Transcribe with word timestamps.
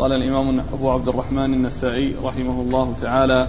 قال 0.00 0.12
الإمام 0.12 0.62
أبو 0.72 0.90
عبد 0.90 1.08
الرحمن 1.08 1.54
النسائي 1.54 2.14
رحمه 2.24 2.60
الله 2.60 2.94
تعالى 3.00 3.48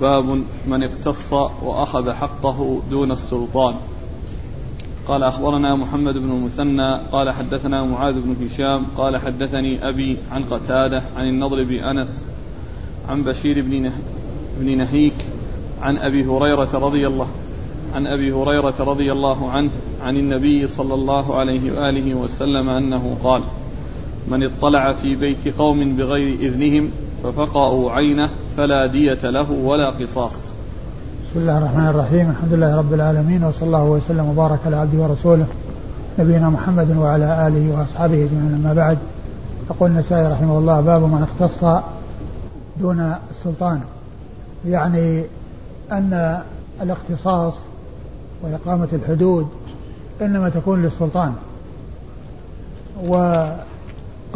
باب 0.00 0.42
من 0.66 0.82
اقتص 0.82 1.32
وأخذ 1.32 2.12
حقه 2.12 2.82
دون 2.90 3.12
السلطان. 3.12 3.74
قال 5.08 5.22
أخبرنا 5.22 5.74
محمد 5.74 6.18
بن 6.18 6.30
المثنى 6.30 6.94
قال 7.12 7.30
حدثنا 7.30 7.82
معاذ 7.82 8.20
بن 8.20 8.36
هشام 8.46 8.86
قال 8.96 9.16
حدثني 9.16 9.88
أبي 9.88 10.16
عن 10.32 10.44
قتادة 10.44 11.02
عن 11.16 11.28
النضر 11.28 11.64
بن 11.64 11.74
أنس 11.74 12.26
عن 13.08 13.22
بشير 13.22 13.62
بن, 13.62 13.90
بن 14.60 14.78
نهيك 14.78 15.24
عن 15.82 15.96
أبي 15.96 16.24
هريرة 16.24 16.70
رضي 16.74 17.06
الله 17.06 17.28
عن 17.94 18.06
أبي 18.06 18.32
هريرة 18.32 18.74
رضي 18.80 19.12
الله 19.12 19.50
عنه 19.50 19.70
عن 20.02 20.16
النبي 20.16 20.66
صلى 20.66 20.94
الله 20.94 21.34
عليه 21.34 21.72
وآله 21.72 22.14
وسلم 22.14 22.68
أنه 22.68 23.16
قال 23.24 23.42
من 24.30 24.42
اطلع 24.42 24.92
في 24.92 25.14
بيت 25.14 25.58
قوم 25.58 25.96
بغير 25.96 26.38
إذنهم 26.40 26.90
ففقأوا 27.22 27.92
عينه 27.92 28.30
فلا 28.56 28.86
دية 28.86 29.30
له 29.30 29.50
ولا 29.50 29.90
قصاص. 29.90 30.32
بسم 31.30 31.40
الله 31.40 31.58
الرحمن 31.58 31.86
الرحيم. 31.86 32.30
الحمد 32.30 32.52
لله 32.52 32.76
رب 32.76 32.94
العالمين 32.94 33.44
وصلى 33.44 33.66
الله 33.66 33.84
وسلم 33.84 34.28
وبارك 34.28 34.58
على 34.66 34.76
عبده 34.76 35.02
ورسوله 35.02 35.46
نبينا 36.18 36.50
محمد 36.50 36.96
وعلى 36.96 37.46
آله 37.46 37.78
وأصحابه 37.78 38.14
أجمعين. 38.14 38.54
أما 38.64 38.74
بعد 38.74 38.98
يقول 39.70 39.90
النسائي 39.90 40.32
رحمه 40.32 40.58
الله 40.58 40.80
باب 40.80 41.02
من 41.02 41.22
اختص 41.22 41.82
دون 42.80 43.14
السلطان. 43.30 43.80
يعني 44.66 45.24
أن 45.92 46.42
الاختصاص 46.82 47.54
وإقامة 48.42 48.88
الحدود 48.92 49.46
إنما 50.22 50.48
تكون 50.48 50.82
للسلطان 50.82 51.32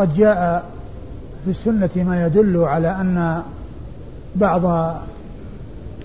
وقد 0.01 0.15
جاء 0.15 0.65
في 1.45 1.51
السنة 1.51 1.91
ما 1.97 2.27
يدل 2.27 2.59
على 2.59 2.89
أن 2.89 3.43
بعض 4.37 4.95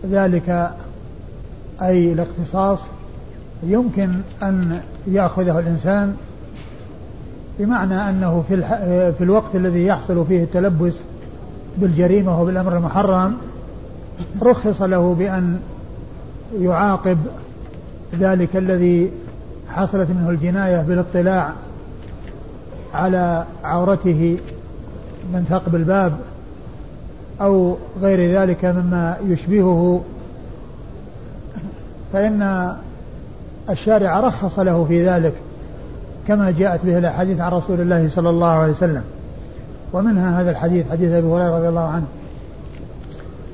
ذلك 0.06 0.72
أي 1.82 2.14
الاختصاص 2.14 2.80
يمكن 3.64 4.10
أن 4.44 4.80
يأخذه 5.08 5.60
الإنسان 5.60 6.16
بمعنى 7.60 8.10
أنه 8.10 8.44
في, 8.48 8.58
في 9.18 9.24
الوقت 9.24 9.56
الذي 9.56 9.86
يحصل 9.86 10.26
فيه 10.28 10.44
التلبس 10.44 10.96
بالجريمة 11.78 12.42
وبالأمر 12.42 12.78
المحرم 12.78 13.38
رخص 14.42 14.82
له 14.82 15.14
بأن 15.14 15.60
يعاقب 16.60 17.18
ذلك 18.20 18.56
الذي 18.56 19.12
حصلت 19.70 20.10
منه 20.10 20.30
الجناية 20.30 20.82
بالاطلاع 20.82 21.52
على 22.96 23.44
عورته 23.64 24.38
من 25.34 25.46
ثقب 25.50 25.76
الباب 25.76 26.18
أو 27.42 27.78
غير 28.02 28.42
ذلك 28.42 28.66
مما 28.66 29.18
يشبهه 29.28 30.02
فإن 32.14 32.74
الشارع 33.70 34.20
رخص 34.20 34.60
له 34.60 34.86
في 34.86 35.10
ذلك 35.10 35.34
كما 36.28 36.52
جاءت 36.52 36.86
به 36.86 36.98
الأحاديث 36.98 37.40
عن 37.40 37.52
رسول 37.52 37.82
الله 37.82 38.10
صلى 38.10 38.30
الله 38.30 38.48
عليه 38.48 38.72
وسلم. 38.72 39.04
ومنها 39.94 40.42
هذا 40.42 40.52
الحديث 40.52 40.92
حديث 40.92 41.12
أبي 41.12 41.28
هريرة 41.28 41.58
رضي 41.58 41.70
الله 41.70 41.88
عنه. 41.88 42.06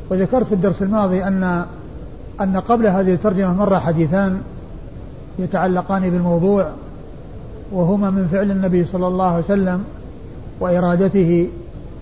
وذكرت 0.09 0.45
في 0.48 0.53
الدرس 0.53 0.81
الماضي 0.81 1.23
أن 1.23 1.66
أن 2.42 2.58
قبل 2.58 2.88
هذه 2.88 3.14
الترجمة 3.14 3.53
مر 3.53 3.80
حديثان 3.80 4.42
يتعلقان 5.39 6.09
بالموضوع 6.09 6.70
وهما 7.72 8.09
من 8.09 8.27
فعل 8.31 8.52
النبي 8.52 8.86
صلى 8.86 9.08
الله 9.08 9.25
عليه 9.25 9.44
وسلم 9.44 9.83
وإرادته 10.59 11.47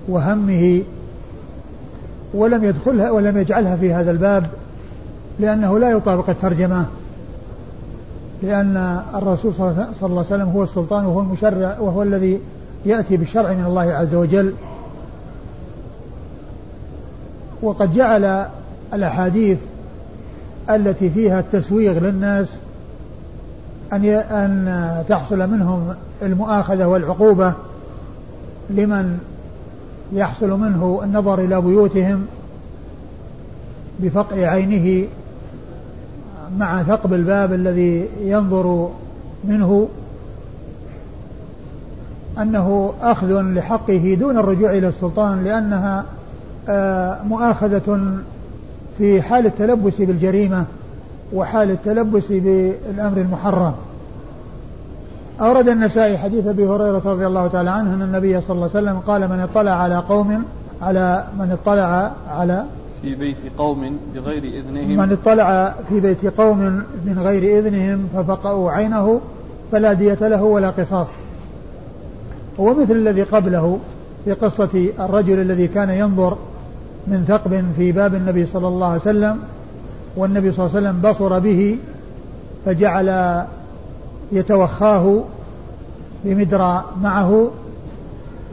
وهمه 0.08 0.82
ولم 2.34 2.64
يدخلها 2.64 3.12
ولم 3.12 3.38
يجعلها 3.38 3.76
في 3.76 3.94
هذا 3.94 4.12
الباب 4.12 4.46
لأنه 5.40 5.80
لا 5.80 5.90
يطابق 5.90 6.30
الترجمة 6.30 6.86
لأن 8.44 9.02
الرسول 9.16 9.54
صلى 9.54 9.88
الله 10.02 10.18
عليه 10.18 10.20
وسلم 10.20 10.50
هو 10.50 10.64
السلطان 10.64 11.06
وهو 11.06 11.20
المشرع 11.20 11.80
وهو 11.80 12.04
الذي 12.04 12.40
يأتي 12.86 13.18
بالشرع 13.18 13.54
من 13.54 13.66
الله 13.66 13.82
عز 13.82 14.16
وجل. 14.16 14.54
وقد 17.62 17.94
جعل 17.96 18.46
الأحاديث 18.94 19.58
التي 20.70 21.10
فيها 21.10 21.40
التسويغ 21.40 22.00
للناس 22.00 22.58
أن 23.94 24.06
أن 24.06 25.04
تحصل 25.10 25.50
منهم 25.50 25.96
المؤاخذة 26.22 26.86
والعقوبة 26.86 27.54
لمن 28.70 29.20
يحصل 30.14 30.60
منه 30.60 31.02
النظر 31.04 31.40
إلى 31.40 31.62
بيوتهم 31.62 32.26
بفقع 34.00 34.38
عينه 34.38 35.08
مع 36.58 36.84
ثقب 36.84 37.14
الباب 37.14 37.54
الذي 37.54 38.08
ينظر 38.22 38.90
منه 39.44 39.88
أنه 42.38 42.94
أخذ 43.02 43.42
لحقه 43.42 44.18
دون 44.20 44.38
الرجوع 44.38 44.72
إلى 44.72 44.88
السلطان 44.88 45.44
لأنها 45.44 46.06
آه، 46.70 47.24
مؤاخذة 47.24 48.18
في 48.98 49.22
حال 49.22 49.46
التلبس 49.46 50.02
بالجريمة. 50.02 50.66
وحال 51.34 51.72
التلبس 51.72 52.28
بالأمر 52.28 53.18
المحرم. 53.18 53.74
أورد 55.42 55.68
النسائي 55.68 56.18
حديث 56.18 56.48
أبي 56.48 56.68
هريرة 56.68 57.02
رضي 57.06 57.28
الله 57.28 57.48
تعالى 57.48 57.70
عنه 57.70 57.94
أن 57.94 58.02
النبي 58.02 58.42
صلى 58.42 58.56
الله 58.56 58.70
عليه 58.76 58.90
وسلم 58.90 59.00
قال 59.00 59.22
من 59.22 59.40
اطلع 59.40 59.72
على 59.72 59.98
قوم 59.98 60.44
على 60.82 61.26
من 61.40 61.52
اطلع 61.52 62.12
على 62.30 62.64
في 63.02 63.16
بيت 63.16 63.38
قوم 63.58 63.98
بغير 64.16 64.44
إذنهم. 64.44 64.98
من 64.98 65.18
اطلع 65.22 65.74
في 65.90 66.00
بيت 66.00 66.26
قوم 66.26 66.60
من 67.06 67.20
غير 67.20 67.60
إذنهم 67.60 68.08
ففقأوا 68.14 68.72
عينه 68.72 69.20
فلا 69.72 69.94
دية 69.94 70.18
له 70.22 70.44
ولا 70.44 70.70
قصاص. 70.70 71.08
هو 72.60 72.74
مثل 72.74 72.92
الذي 72.92 73.24
قبله 73.24 73.80
في 74.26 74.34
قصة 74.34 74.90
الرجل 75.00 75.42
الذي 75.42 75.68
كان 75.68 75.90
ينظر 75.90 76.38
من 77.08 77.26
ثقب 77.28 77.66
في 77.78 77.92
باب 77.92 78.16
النبي 78.16 78.46
صلى 78.46 78.68
الله 78.68 78.88
عليه 78.88 79.02
وسلم 79.02 79.40
والنبي 80.16 80.52
صلى 80.52 80.66
الله 80.66 80.78
عليه 80.78 80.88
وسلم 80.90 81.12
بصر 81.12 81.40
به 81.40 81.78
فجعل 82.66 83.44
يتوخاه 84.32 85.24
بمدرى 86.24 86.86
معه 87.02 87.52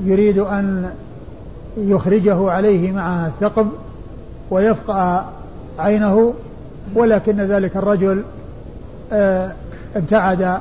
يريد 0.04 0.38
أن 0.38 0.90
يخرجه 1.76 2.50
عليه 2.50 2.92
مع 2.92 3.26
الثقب 3.26 3.68
ويفقع 4.50 5.24
عينه 5.78 6.34
ولكن 6.94 7.40
ذلك 7.40 7.76
الرجل 7.76 8.22
آه، 9.12 9.52
ابتعد 9.96 10.58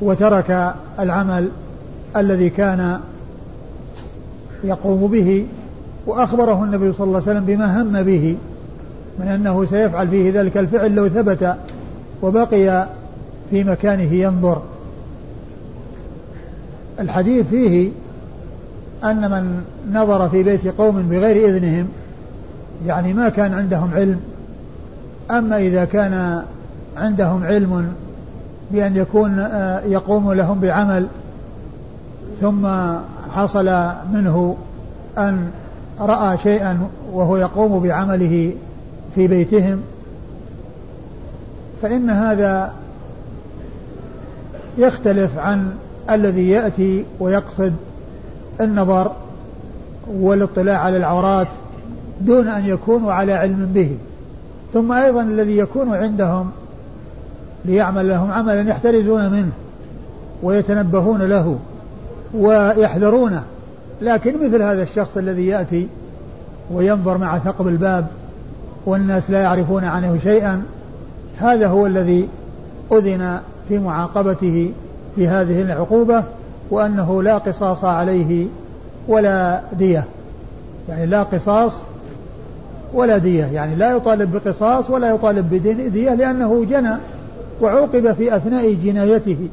وترك 0.00 0.74
العمل 0.98 1.48
الذي 2.16 2.50
كان 2.50 3.00
يقوم 4.64 5.06
به 5.06 5.46
وأخبره 6.06 6.64
النبي 6.64 6.92
صلى 6.92 7.06
الله 7.06 7.22
عليه 7.26 7.30
وسلم 7.30 7.44
بما 7.44 7.82
هم 7.82 8.02
به. 8.02 8.36
من 9.18 9.28
أنه 9.28 9.64
سيفعل 9.64 10.08
فيه 10.08 10.40
ذلك 10.40 10.56
الفعل 10.56 10.94
لو 10.94 11.08
ثبت 11.08 11.54
وبقي 12.22 12.86
في 13.50 13.64
مكانه 13.64 14.12
ينظر. 14.12 14.62
الحديث 17.00 17.46
فيه 17.46 17.90
أن 19.04 19.30
من 19.30 19.62
نظر 19.92 20.28
في 20.28 20.42
بيت 20.42 20.66
قوم 20.78 21.02
بغير 21.02 21.48
إذنهم 21.48 21.88
يعني 22.86 23.14
ما 23.14 23.28
كان 23.28 23.54
عندهم 23.54 23.90
علم 23.94 24.20
أما 25.30 25.58
إذا 25.58 25.84
كان 25.84 26.42
عندهم 26.96 27.44
علم 27.44 27.92
بأن 28.70 28.96
يكون 28.96 29.38
آه، 29.38 29.80
يقوم 29.80 30.32
لهم 30.32 30.60
بعمل 30.60 31.06
ثم 32.40 32.68
حصل 33.34 33.66
منه 34.12 34.56
أن 35.18 35.50
رأى 36.00 36.38
شيئا 36.38 36.78
وهو 37.12 37.36
يقوم 37.36 37.80
بعمله 37.80 38.52
في 39.14 39.26
بيتهم 39.26 39.82
فإن 41.82 42.10
هذا 42.10 42.72
يختلف 44.78 45.38
عن 45.38 45.72
الذي 46.10 46.48
يأتي 46.48 47.04
ويقصد 47.20 47.72
النظر 48.60 49.12
والاطلاع 50.08 50.78
على 50.78 50.96
العورات 50.96 51.46
دون 52.20 52.48
أن 52.48 52.66
يكونوا 52.66 53.12
على 53.12 53.32
علم 53.32 53.70
به. 53.74 53.96
ثم 54.72 54.92
أيضا 54.92 55.22
الذي 55.22 55.58
يكون 55.58 55.94
عندهم 55.94 56.50
ليعمل 57.64 58.08
لهم 58.08 58.30
عملا 58.30 58.70
يحترزون 58.70 59.30
منه 59.30 59.52
ويتنبهون 60.42 61.22
له 61.22 61.58
ويحذرونه. 62.34 63.42
لكن 64.02 64.46
مثل 64.46 64.62
هذا 64.62 64.82
الشخص 64.82 65.16
الذي 65.16 65.46
يأتي 65.46 65.88
وينظر 66.72 67.18
مع 67.18 67.38
ثقب 67.38 67.68
الباب 67.68 68.06
والناس 68.86 69.30
لا 69.30 69.40
يعرفون 69.40 69.84
عنه 69.84 70.18
شيئا 70.22 70.62
هذا 71.38 71.66
هو 71.68 71.86
الذي 71.86 72.28
أذن 72.92 73.40
في 73.68 73.78
معاقبته 73.78 74.72
في 75.16 75.28
هذه 75.28 75.62
العقوبة 75.62 76.24
وأنه 76.70 77.22
لا 77.22 77.38
قصاص 77.38 77.84
عليه 77.84 78.46
ولا 79.08 79.60
دية. 79.78 80.04
يعني 80.88 81.06
لا 81.06 81.22
قصاص 81.22 81.72
ولا 82.94 83.18
دية. 83.18 83.44
يعني 83.44 83.76
لا 83.76 83.90
يطالب 83.90 84.32
بقصاص 84.32 84.90
ولا 84.90 85.10
يطالب 85.10 85.54
بدية 85.54 86.14
لأنه 86.14 86.64
جنى 86.70 86.96
وعوقب 87.60 88.12
في 88.12 88.36
أثناء 88.36 88.74
جنايته 88.74 89.48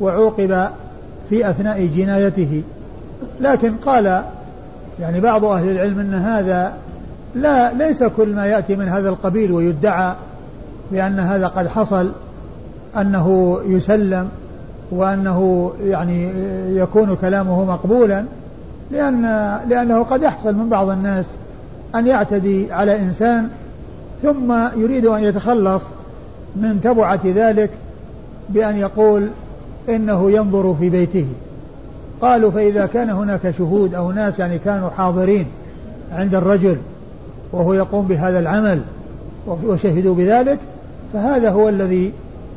وعوقب 0.00 0.68
في 1.30 1.50
أثناء 1.50 1.86
جنايته. 1.86 2.62
لكن 3.40 3.74
قال 3.76 4.22
يعني 5.00 5.20
بعض 5.20 5.44
أهل 5.44 5.70
العلم 5.70 5.98
أن 5.98 6.14
هذا 6.14 6.72
لا 7.34 7.72
ليس 7.72 8.02
كل 8.02 8.34
ما 8.34 8.46
يأتي 8.46 8.76
من 8.76 8.88
هذا 8.88 9.08
القبيل 9.08 9.52
ويدعى 9.52 10.14
بأن 10.92 11.20
هذا 11.20 11.46
قد 11.46 11.68
حصل 11.68 12.12
أنه 12.96 13.58
يسلم 13.66 14.28
وأنه 14.90 15.72
يعني 15.84 16.30
يكون 16.76 17.16
كلامه 17.16 17.64
مقبولا 17.64 18.24
لأن 18.90 19.22
لأنه 19.68 20.02
قد 20.02 20.22
يحصل 20.22 20.54
من 20.54 20.68
بعض 20.68 20.90
الناس 20.90 21.26
أن 21.94 22.06
يعتدي 22.06 22.72
على 22.72 22.98
إنسان 22.98 23.48
ثم 24.22 24.52
يريد 24.76 25.06
أن 25.06 25.24
يتخلص 25.24 25.82
من 26.56 26.80
تبعة 26.80 27.20
ذلك 27.24 27.70
بأن 28.48 28.76
يقول 28.76 29.28
إنه 29.88 30.30
ينظر 30.30 30.74
في 30.74 30.90
بيته. 30.90 31.26
قالوا 32.20 32.50
فإذا 32.50 32.86
كان 32.86 33.10
هناك 33.10 33.50
شهود 33.50 33.94
أو 33.94 34.12
ناس 34.12 34.38
يعني 34.38 34.58
كانوا 34.58 34.90
حاضرين 34.90 35.46
عند 36.12 36.34
الرجل 36.34 36.76
وهو 37.52 37.74
يقوم 37.74 38.06
بهذا 38.06 38.38
العمل 38.38 38.80
وشهدوا 39.46 40.14
بذلك 40.14 40.58
فهذا 41.12 41.50
هو 41.50 41.68
الذي 41.68 42.12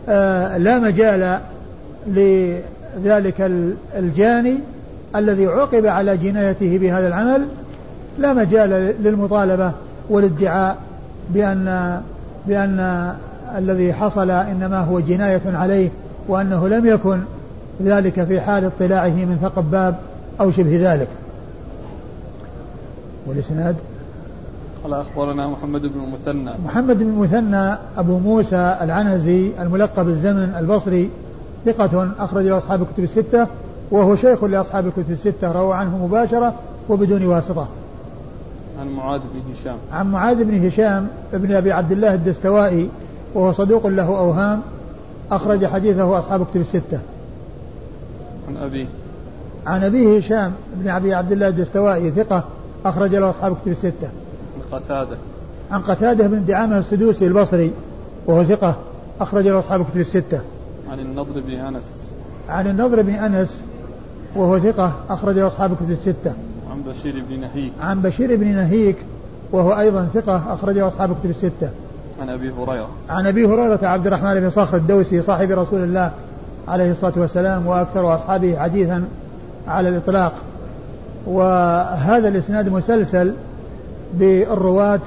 آه 0.10 0.58
لا 0.58 0.80
مجال 0.80 1.40
لذلك 2.08 3.52
الجاني 3.98 4.56
الذي 5.16 5.46
عوقب 5.46 5.86
على 5.86 6.18
جنايته 6.18 6.78
بهذا 6.78 7.08
العمل 7.08 7.46
لا 8.20 8.34
مجال 8.34 8.94
للمطالبة 9.04 9.72
والادعاء 10.10 10.78
بأن 11.30 12.02
بأن 12.48 13.14
الذي 13.58 13.94
حصل 13.94 14.32
إنما 14.32 14.80
هو 14.80 15.00
جناية 15.00 15.42
عليه 15.46 15.90
وأنه 16.28 16.68
لم 16.68 16.86
يكن 16.86 17.20
ذلك 17.84 18.24
في 18.24 18.42
حال 18.42 18.66
اطلاعه 18.66 19.10
من 19.10 19.38
ثقب 19.42 19.72
باب 19.72 19.96
أو 20.42 20.52
شبه 20.52 20.94
ذلك. 20.94 21.08
والإسناد؟ 23.28 23.76
قال 24.86 24.94
أخبرنا 24.94 25.48
محمد 25.48 25.82
بن 25.82 26.04
المثنى 26.04 26.52
محمد 26.66 26.98
بن 26.98 27.10
المثنى 27.10 27.78
أبو 27.98 28.20
موسى 28.20 28.78
العنزي 28.82 29.52
الملقب 29.60 30.08
الزمن 30.08 30.56
البصري 30.60 31.10
ثقة 31.66 32.12
أخرج 32.20 32.46
له 32.46 32.58
أصحاب 32.58 32.82
الكتب 32.82 33.04
الستة 33.04 33.48
وهو 33.92 34.16
شيخ 34.16 34.44
لأصحاب 34.44 34.88
الكتب 34.88 35.12
الستة 35.12 35.52
روى 35.52 35.76
عنه 35.76 36.06
مباشرة 36.06 36.54
وبدون 36.90 37.26
واسطة. 37.26 37.68
عن 38.80 38.88
معاذ 38.88 39.20
بن 39.20 39.54
هشام. 39.54 39.76
عن 39.94 40.12
معاذ 40.12 40.44
بن 40.44 40.66
هشام 40.66 41.08
ابن 41.34 41.56
أبي 41.56 41.72
عبد 41.72 41.92
الله 41.92 42.14
الدستوائي 42.14 42.90
وهو 43.36 43.52
صدوق 43.52 43.88
له 43.88 44.08
أوهام 44.08 44.62
أخرج 45.32 45.66
حديثه 45.66 46.20
أصحاب 46.20 46.42
الكتب 46.42 46.62
الستة. 46.62 47.00
عن 48.48 48.58
أبيه 48.64 48.86
عن 49.68 49.84
أبيه 49.84 50.18
هشام 50.18 50.52
بن 50.76 50.90
أبي 50.90 51.14
عبد 51.14 51.32
الله 51.32 51.48
الدستوائي 51.48 52.12
ثقة 52.12 52.44
أخرج 52.86 53.16
له 53.16 53.30
أصحاب 53.30 53.52
الكتب 53.52 53.72
الستة. 53.72 54.25
قتادة. 54.72 55.18
عن 55.72 55.82
قتادة 55.82 56.28
بن 56.28 56.46
دعامة 56.46 56.78
السدوسي 56.78 57.28
البصري 57.28 57.72
وهو 58.28 58.44
ثقة 58.44 58.76
أخرج 59.22 59.48
له 59.48 59.60
أصحاب 59.60 59.82
الكتب 59.82 60.00
الستة. 60.00 60.40
عن 60.92 61.00
النضر 61.00 61.40
بن 61.40 61.54
أنس. 61.54 62.04
عن 62.50 62.68
النضر 62.68 63.02
بن 63.02 63.14
أنس 63.14 63.64
وهو 64.36 64.60
ثقة 64.60 64.92
أخرج 65.10 65.36
له 65.36 65.48
أصحاب 65.48 65.72
الكتب 65.72 65.92
الستة. 65.92 66.34
عن 66.72 66.82
بشير 66.88 67.24
بن 67.30 67.40
نهيك. 67.40 67.72
عن 67.82 68.02
بشير 68.02 68.36
بن 68.36 68.48
نهيك 68.48 68.96
وهو 69.52 69.80
أيضا 69.80 70.08
ثقة 70.14 70.54
أخرجه 70.54 70.88
أصحاب 70.88 71.12
الكتب 71.12 71.30
الستة. 71.30 71.70
عن 72.22 72.30
أبي 72.30 72.52
هريرة. 72.52 72.90
عن 73.10 73.28
أبي 73.28 73.46
هريرة 73.46 73.80
عبد 73.84 74.08
الرحمن 74.08 74.40
بن 74.40 74.50
صخر 74.50 74.78
الدوسي 74.78 75.22
صاحب 75.22 75.52
رسول 75.52 75.84
الله 75.84 76.12
عليه 76.68 76.92
الصلاة 76.92 77.14
والسلام 77.16 77.68
وأكثر 77.68 78.16
أصحابه 78.16 78.60
حديثا 78.60 79.04
على 79.68 79.90
الإطلاق. 79.90 80.34
وهذا 81.28 82.28
الإسناد 82.28 82.70
مسلسل 82.70 83.34
بالرواة 84.20 85.00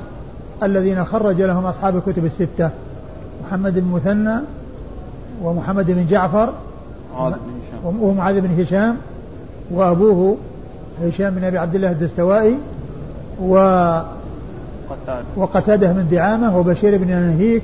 الذين 0.63 1.05
خرج 1.05 1.43
لهم 1.43 1.67
أصحاب 1.67 1.97
الكتب 1.97 2.25
الستة 2.25 2.71
محمد 3.47 3.79
بن 3.79 3.91
مثنى 3.95 4.37
ومحمد 5.43 5.91
بن 5.91 6.07
جعفر 6.07 6.53
ومعاذ 7.85 8.41
بن 8.41 8.61
هشام. 8.61 8.97
وأبوه 9.71 10.37
هشام 11.03 11.35
بن 11.35 11.45
أبي 11.45 11.59
عبد 11.59 11.75
الله 11.75 11.91
الدستوائي 11.91 12.59
و 13.43 13.55
وقتادة 15.37 15.93
من 15.93 16.09
دعامة 16.11 16.59
وبشير 16.59 16.99
بن 16.99 17.09
نهيك 17.09 17.63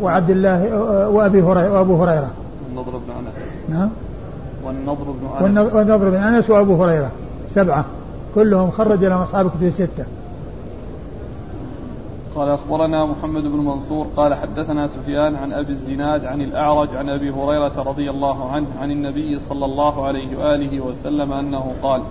وعبد 0.00 0.30
الله 0.30 0.80
وأبي 1.08 1.42
هريرة 1.42 1.72
وأبو 1.72 2.04
هريرة. 2.04 2.30
والنضر 2.68 2.90
بن 2.90 3.12
أنس. 3.18 3.36
نعم. 3.68 3.88
والنضر 4.64 5.04
بن 5.04 5.46
أنس. 5.46 5.72
والنضر 5.74 6.10
بن 6.10 6.16
أنس 6.16 6.50
وأبو 6.50 6.84
هريرة 6.84 7.10
سبعة. 7.54 7.84
كلهم 8.34 8.70
خرج 8.70 9.04
لهم 9.04 9.20
أصحاب 9.22 9.50
كتب 9.50 9.62
الستة. 9.62 10.04
قال 12.36 12.48
أخبرنا 12.48 13.06
محمد 13.06 13.42
بن 13.42 13.58
منصور 13.58 14.06
قال 14.16 14.34
حدثنا 14.34 14.86
سفيان 14.86 15.36
عن 15.36 15.52
أبي 15.52 15.72
الزناد 15.72 16.24
عن 16.24 16.42
الأعرج 16.42 16.88
عن 16.96 17.08
أبي 17.08 17.30
هريرة 17.30 17.82
رضي 17.82 18.10
الله 18.10 18.50
عنه 18.50 18.66
عن 18.80 18.90
النبي 18.90 19.38
صلى 19.38 19.64
الله 19.64 20.06
عليه 20.06 20.38
وآله 20.38 20.80
وسلم 20.80 21.32
أنه 21.32 21.72
قال 21.82 22.02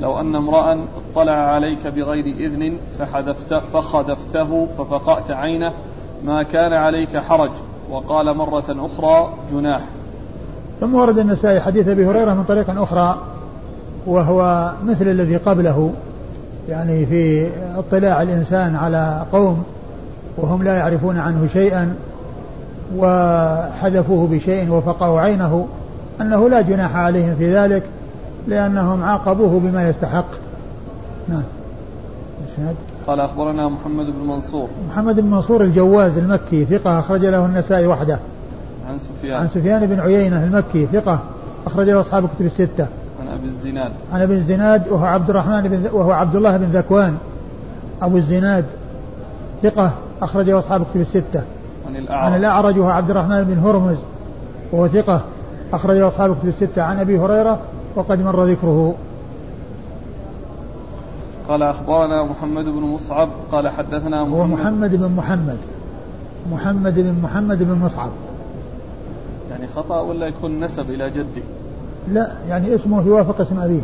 لو 0.00 0.20
أن 0.20 0.36
امرأ 0.36 0.78
اطلع 1.12 1.32
عليك 1.32 1.86
بغير 1.86 2.26
إذن 2.26 2.76
فحذفت 2.98 3.54
فخذفته 3.54 4.68
ففقأت 4.78 5.30
عينه 5.30 5.72
ما 6.24 6.42
كان 6.42 6.72
عليك 6.72 7.16
حرج 7.16 7.50
وقال 7.90 8.36
مرة 8.36 8.64
أخرى 8.68 9.32
جناح 9.52 9.80
ثم 10.80 10.94
ورد 10.94 11.18
النسائي 11.18 11.60
حديث 11.60 11.88
أبي 11.88 12.06
هريرة 12.06 12.34
من 12.34 12.44
طريق 12.44 12.80
أخرى 12.82 13.18
وهو 14.06 14.70
مثل 14.84 15.08
الذي 15.08 15.36
قبله. 15.36 15.92
يعني 16.68 17.06
في 17.06 17.48
اطلاع 17.76 18.22
الإنسان 18.22 18.76
على 18.76 19.22
قوم 19.32 19.64
وهم 20.36 20.62
لا 20.62 20.76
يعرفون 20.76 21.18
عنه 21.18 21.48
شيئا 21.52 21.94
وحذفوه 22.96 24.28
بشيء 24.28 24.70
وفقوا 24.70 25.20
عينه 25.20 25.66
أنه 26.20 26.48
لا 26.48 26.60
جناح 26.60 26.96
عليهم 26.96 27.34
في 27.34 27.56
ذلك 27.56 27.82
لأنهم 28.48 29.02
عاقبوه 29.02 29.60
بما 29.60 29.88
يستحق. 29.88 30.26
نعم. 31.28 31.42
قال 33.06 33.20
أخبرنا 33.20 33.68
محمد 33.68 34.06
بن 34.06 34.28
منصور. 34.28 34.68
محمد 34.90 35.20
بن 35.20 35.30
منصور 35.30 35.62
الجواز 35.64 36.18
المكي 36.18 36.64
ثقة 36.64 36.98
أخرج 36.98 37.24
له 37.24 37.46
النسائي 37.46 37.86
وحده. 37.86 38.18
عن 38.88 38.98
سفيان. 38.98 39.40
عن 39.40 39.48
سفيان 39.48 39.86
بن 39.86 40.00
عيينة 40.00 40.44
المكي 40.44 40.86
ثقة 40.86 41.18
أخرج 41.66 41.90
له 41.90 42.00
أصحاب 42.00 42.24
الكتب 42.24 42.46
الستة. 42.46 42.86
الزناد 43.48 43.92
عن 44.12 44.22
أبي 44.22 44.34
الزناد 44.34 44.88
وهو 44.88 45.04
عبد 45.04 45.30
الرحمن 45.30 45.60
بن 45.60 45.88
وهو 45.92 46.12
عبد 46.12 46.36
الله 46.36 46.56
بن 46.56 46.64
ذكوان. 46.64 47.16
أبو 48.02 48.16
الزناد. 48.16 48.64
ثقة. 49.62 49.92
أخرجه 50.22 50.58
أصحاب 50.58 50.82
الكتب 50.82 51.00
الستة. 51.00 51.42
عن 51.88 51.96
الأعرج 51.96 52.32
عن 52.32 52.40
الأعرج. 52.40 52.78
وهو 52.78 52.88
عبد 52.90 53.10
الرحمن 53.10 53.44
بن 53.44 53.58
هرمز 53.58 53.96
وهو 54.72 54.88
ثقة. 54.88 55.20
أخرجه 55.72 56.08
أصحاب 56.08 56.30
الكتب 56.30 56.48
الستة. 56.48 56.82
عن 56.82 56.98
أبي 56.98 57.18
هريرة 57.18 57.58
وقد 57.96 58.22
مر 58.22 58.44
ذكره. 58.44 58.94
قال 61.48 61.62
أخبرنا 61.62 62.24
محمد 62.24 62.64
بن 62.64 62.80
مصعب. 62.80 63.28
قال 63.52 63.68
حدثنا 63.68 64.24
محمد. 64.24 64.40
هو 64.40 64.46
محمد 64.46 64.94
بن 64.94 65.12
محمد. 65.16 65.58
محمد 66.52 66.94
بن 66.94 67.14
محمد 67.22 67.62
بن 67.62 67.78
مصعب. 67.84 68.10
يعني 69.50 69.66
خطأ 69.76 70.00
ولا 70.00 70.26
يكون 70.26 70.60
نسب 70.60 70.90
إلى 70.90 71.10
جده؟ 71.10 71.42
لا 72.12 72.32
يعني 72.48 72.74
اسمه 72.74 73.06
يوافق 73.06 73.40
اسم 73.40 73.60
أبيه. 73.60 73.80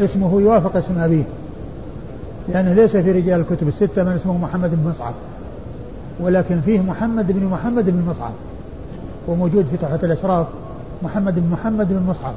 اسمه 0.00 0.40
يوافق 0.40 0.76
اسم 0.76 0.98
أبيه. 0.98 1.22
لأنه 2.48 2.72
ليس 2.72 2.96
في 2.96 3.12
رجال 3.12 3.40
الكتب 3.40 3.68
الستة 3.68 4.02
من 4.02 4.12
اسمه 4.12 4.38
محمد 4.38 4.70
بن 4.70 4.90
مصعب. 4.90 5.14
ولكن 6.20 6.60
فيه 6.60 6.80
محمد 6.80 7.32
بن 7.32 7.44
محمد 7.44 7.84
بن 7.90 8.02
مصعب. 8.10 8.32
وموجود 9.28 9.66
في 9.70 9.76
تحفة 9.76 10.06
الأشراف 10.06 10.46
محمد 11.02 11.34
بن 11.34 11.50
محمد 11.52 11.88
بن 11.88 12.02
مصعب. 12.08 12.34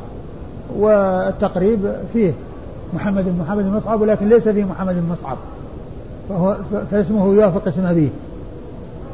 والتقريب 0.78 1.80
فيه 2.14 2.32
محمد 2.94 3.24
بن 3.26 3.40
محمد 3.40 3.64
بن 3.64 3.72
مصعب 3.72 4.02
ولكن 4.02 4.30
ليس 4.30 4.50
فيه 4.50 4.64
محمد 4.64 4.96
بن 4.96 5.10
مصعب. 5.12 5.38
فهو 6.30 6.58
فاسمه 6.92 7.34
يوافق 7.34 7.68
اسم 7.68 7.86
أبيه. 7.86 8.10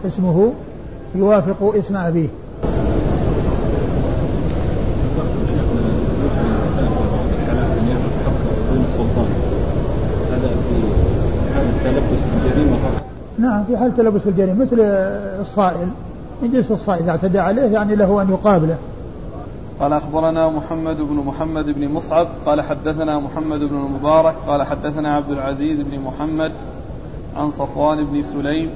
اسمه 0.07 0.53
يوافق 1.15 1.73
اسم 1.75 1.95
أبيه. 1.97 2.27
في 13.63 13.77
حال 13.77 13.97
تلبس 13.97 14.27
الجريمة 14.27 14.61
مثل 14.61 14.79
الصائل. 15.41 15.87
من 16.41 16.51
جنس 16.51 16.71
الصائل 16.71 17.03
إذا 17.03 17.11
اعتدى 17.11 17.39
عليه 17.39 17.61
يعني 17.61 17.95
له 17.95 18.21
أن 18.21 18.29
يقابله. 18.29 18.77
قال 19.79 19.93
أخبرنا 19.93 20.49
محمد 20.49 20.97
بن 21.01 21.15
محمد 21.15 21.65
بن 21.65 21.87
مصعب 21.87 22.27
قال 22.45 22.61
حدثنا 22.61 23.19
محمد 23.19 23.59
بن 23.59 23.75
المبارك 23.75 24.35
قال 24.47 24.63
حدثنا 24.63 25.15
عبد 25.15 25.31
العزيز 25.31 25.81
بن 25.81 25.99
محمد 25.99 26.51
عن 27.37 27.51
صفوان 27.51 28.03
بن 28.03 28.21
سليم 28.21 28.69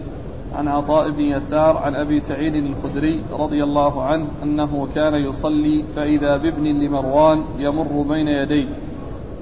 عن 0.58 0.68
عطاء 0.68 1.12
بن 1.12 1.22
يسار 1.22 1.78
عن 1.78 1.96
أبي 1.96 2.20
سعيد 2.20 2.56
الخدري 2.56 3.24
رضي 3.40 3.64
الله 3.64 4.04
عنه 4.04 4.26
أنه 4.44 4.88
كان 4.96 5.14
يصلي 5.14 5.86
فإذا 5.96 6.38
بابن 6.38 6.64
لمروان 6.64 7.44
يمر 7.58 8.06
بين 8.10 8.28
يديه 8.28 8.68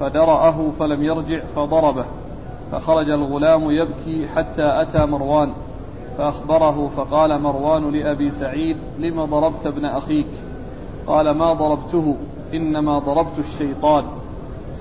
فدرأه 0.00 0.70
فلم 0.78 1.02
يرجع 1.02 1.40
فضربه. 1.56 2.04
فخرج 2.72 3.10
الغلام 3.10 3.70
يبكي 3.70 4.28
حتى 4.28 4.82
أتى 4.82 5.06
مروان 5.06 5.52
فأخبره 6.18 6.90
فقال 6.96 7.40
مروان 7.40 7.90
لأبي 7.90 8.30
سعيد 8.30 8.76
لم 8.98 9.24
ضربت 9.24 9.66
ابن 9.66 9.84
أخيك؟ 9.84 10.26
قال 11.06 11.30
ما 11.30 11.52
ضربته 11.52 12.16
إنما 12.54 12.98
ضربت 12.98 13.38
الشيطان. 13.38 14.04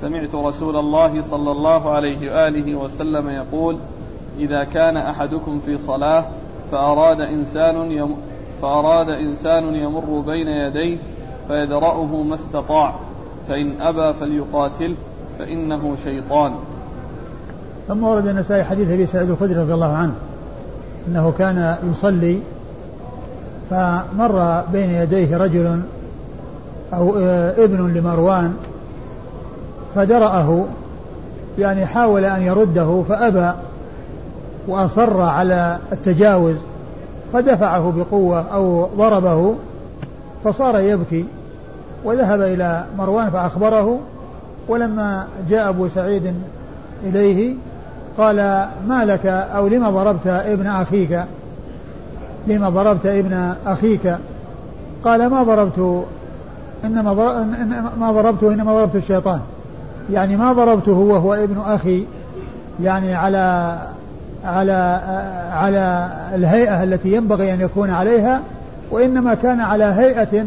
سمعت 0.01 0.35
رسول 0.35 0.77
الله 0.77 1.21
صلى 1.21 1.51
الله 1.51 1.89
عليه 1.89 2.31
وآله 2.31 2.75
وسلم 2.75 3.29
يقول 3.29 3.77
إذا 4.39 4.63
كان 4.63 4.97
أحدكم 4.97 5.59
في 5.59 5.77
صلاة 5.77 6.25
فأراد 6.71 7.21
إنسان 7.21 7.91
يم 7.91 8.15
فأراد 8.61 9.09
إنسان 9.09 9.75
يمر 9.75 10.23
بين 10.25 10.47
يديه 10.47 10.97
فيدرأه 11.47 12.23
ما 12.23 12.35
استطاع 12.35 12.95
فإن 13.47 13.81
أبى 13.81 14.13
فليقاتل 14.13 14.95
فإنه 15.39 15.95
شيطان. 16.03 16.53
ثم 17.91 18.03
ورد 18.03 18.27
النسائي 18.27 18.63
حديث 18.63 18.89
أبي 18.89 19.05
سعيد 19.05 19.29
الخدري 19.29 19.55
رضي 19.55 19.73
الله 19.73 19.93
عنه 19.93 20.13
أنه 21.07 21.33
كان 21.39 21.75
يصلي 21.91 22.39
فمر 23.69 24.63
بين 24.73 24.89
يديه 24.89 25.37
رجل 25.37 25.81
آه، 26.93 27.63
ابن 27.63 27.93
لمروان 27.93 28.53
فدرأه 29.95 30.65
يعني 31.59 31.85
حاول 31.85 32.25
أن 32.25 32.41
يرده 32.41 33.03
فأبى 33.09 33.51
وأصر 34.67 35.21
على 35.21 35.77
التجاوز 35.91 36.55
فدفعه 37.33 37.93
بقوة 37.97 38.45
أو 38.53 38.87
ضربه 38.97 39.55
فصار 40.43 40.79
يبكي 40.79 41.25
وذهب 42.03 42.41
إلى 42.41 42.85
مروان 42.97 43.29
فأخبره 43.29 43.99
ولما 44.67 45.27
جاء 45.49 45.69
أبو 45.69 45.87
سعيد 45.87 46.33
إليه 47.03 47.55
قال 48.17 48.67
ما 48.87 49.05
لك؟ 49.05 49.25
أو 49.25 49.67
لما 49.67 49.89
ضربت 49.89 50.27
ابن 50.27 50.67
أخيك؟ 50.67 51.23
لما 52.47 52.69
ضربت 52.69 53.05
ابن 53.05 53.53
أخيك؟ 53.65 54.15
قال 55.03 55.27
ما 55.27 55.43
ضربت 55.43 56.05
إنما 56.85 57.13
ما 57.99 58.11
ضربته 58.11 58.53
إنما 58.53 58.73
ضربت 58.73 58.95
الشيطان. 58.95 59.39
يعني 60.11 60.35
ما 60.35 60.53
ضربته 60.53 60.91
وهو 60.91 61.33
ابن 61.33 61.61
أخي 61.65 62.05
يعني 62.83 63.15
على 63.15 63.77
على 64.45 65.01
على 65.53 66.07
الهيئة 66.35 66.83
التي 66.83 67.13
ينبغي 67.13 67.53
أن 67.53 67.61
يكون 67.61 67.89
عليها 67.89 68.41
وإنما 68.91 69.33
كان 69.33 69.59
على 69.59 69.83
هيئة 69.83 70.45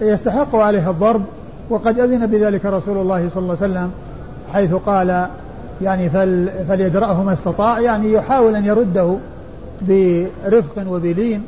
يستحق 0.00 0.56
عليها 0.56 0.90
الضرب 0.90 1.22
وقد 1.70 1.98
أذن 1.98 2.26
بذلك 2.26 2.64
رسول 2.64 2.98
الله 2.98 3.28
صلى 3.34 3.42
الله 3.42 3.56
عليه 3.62 3.72
وسلم 3.72 3.90
حيث 4.52 4.74
قال 4.74 5.26
يعني 5.82 6.10
فل 6.10 6.48
فليدرأه 6.68 7.22
ما 7.22 7.32
استطاع. 7.32 7.80
يعني 7.80 8.12
يحاول 8.12 8.56
أن 8.56 8.64
يرده 8.64 9.16
برفق 9.82 10.90
وبلين. 10.90 11.42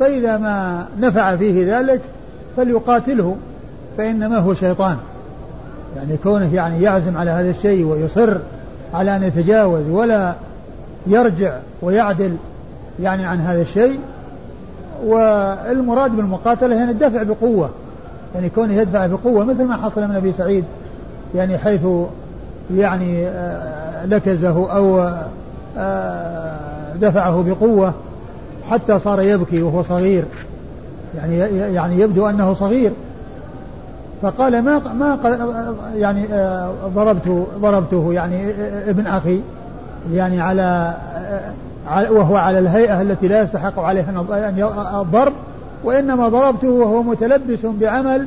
فإذا 0.00 0.36
ما 0.36 0.86
نفع 1.00 1.36
فيه 1.36 1.78
ذلك 1.78 2.00
فليقاتله 2.56 3.36
فإنما 3.98 4.38
هو 4.38 4.54
شيطان. 4.54 4.96
يعني 5.96 6.16
كونه 6.16 6.54
يعني 6.54 6.82
يعزم 6.82 7.16
على 7.16 7.30
هذا 7.30 7.50
الشيء 7.50 7.84
ويصر 7.84 8.36
على 8.94 9.16
أن 9.16 9.22
يتجاوز 9.22 9.88
ولا 9.90 10.34
يرجع 11.06 11.58
ويعدل 11.82 12.36
يعني 13.00 13.26
عن 13.26 13.40
هذا 13.40 13.62
الشيء. 13.62 13.98
والمراد 15.04 16.16
بالمقاتلة 16.16 16.74
يعني 16.74 16.90
الدفع 16.90 17.22
بقوة. 17.22 17.70
يعني 18.34 18.48
كونه 18.48 18.74
يدفع 18.74 19.06
بقوة 19.06 19.44
مثل 19.44 19.64
ما 19.64 19.76
حصل 19.76 20.00
من 20.00 20.16
أبي 20.16 20.32
سعيد 20.32 20.64
يعني 21.34 21.58
حيث 21.58 21.80
يعني 22.76 23.26
آه، 23.26 24.06
لكزه 24.06 24.72
أو 24.72 25.10
آه، 25.78 26.94
دفعه 27.00 27.42
بقوة 27.42 27.94
حتى 28.70 28.98
صار 28.98 29.22
يبكي 29.22 29.62
وهو 29.62 29.82
صغير. 29.82 30.24
يعني 31.16 31.38
يعني 31.74 32.00
يبدو 32.00 32.28
أنه 32.28 32.54
صغير. 32.54 32.92
فقال 34.22 34.62
ما 34.62 34.78
ما 34.78 35.18
يعني 35.96 36.26
آه، 36.32 36.70
ضربت 36.94 37.46
ضربته 37.60 38.12
يعني 38.12 38.50
ابن 38.88 39.06
أخي 39.06 39.40
يعني 40.12 40.40
على 40.40 40.94
وهو 42.10 42.36
على 42.36 42.58
الهيئة 42.58 43.02
التي 43.02 43.28
لا 43.28 43.42
يستحق 43.42 43.78
عليها 43.78 44.24
الضرب 45.00 45.32
وإنما 45.84 46.28
ضربته 46.28 46.68
وهو 46.68 47.02
متلبس 47.02 47.66
بعمل 47.66 48.26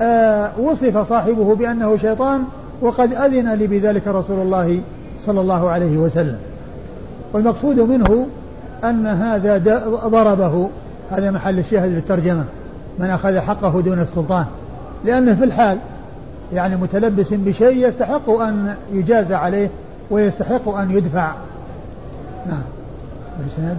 آه، 0.00 0.50
وصف 0.58 1.08
صاحبه 1.08 1.54
بأنه 1.54 1.96
شيطان 1.96 2.44
وقد 2.80 3.14
أذن 3.14 3.54
لي 3.54 3.66
بذلك 3.66 4.06
رسول 4.06 4.40
الله 4.40 4.80
صلى 5.26 5.40
الله 5.40 5.70
عليه 5.70 5.98
وسلم. 5.98 6.38
والمقصود 7.32 7.80
منه 7.80 8.26
أن 8.84 9.06
هذا 9.06 9.58
ضربه. 10.06 10.68
هذا 11.10 11.30
محل 11.30 11.58
الشاهد 11.58 11.90
للترجمة 11.90 12.44
من 12.98 13.06
أخذ 13.06 13.38
حقه 13.38 13.80
دون 13.80 14.00
السلطان. 14.00 14.44
لأنه 15.04 15.34
في 15.34 15.44
الحال 15.44 15.78
يعني 16.52 16.76
متلبس 16.76 17.32
بشيء 17.32 17.88
يستحق 17.88 18.30
أن 18.30 18.74
يجاز 18.92 19.32
عليه 19.32 19.70
ويستحق 20.10 20.68
أن 20.68 20.90
يدفع. 20.90 21.32
نعم. 22.46 22.62
الإسناد 23.44 23.76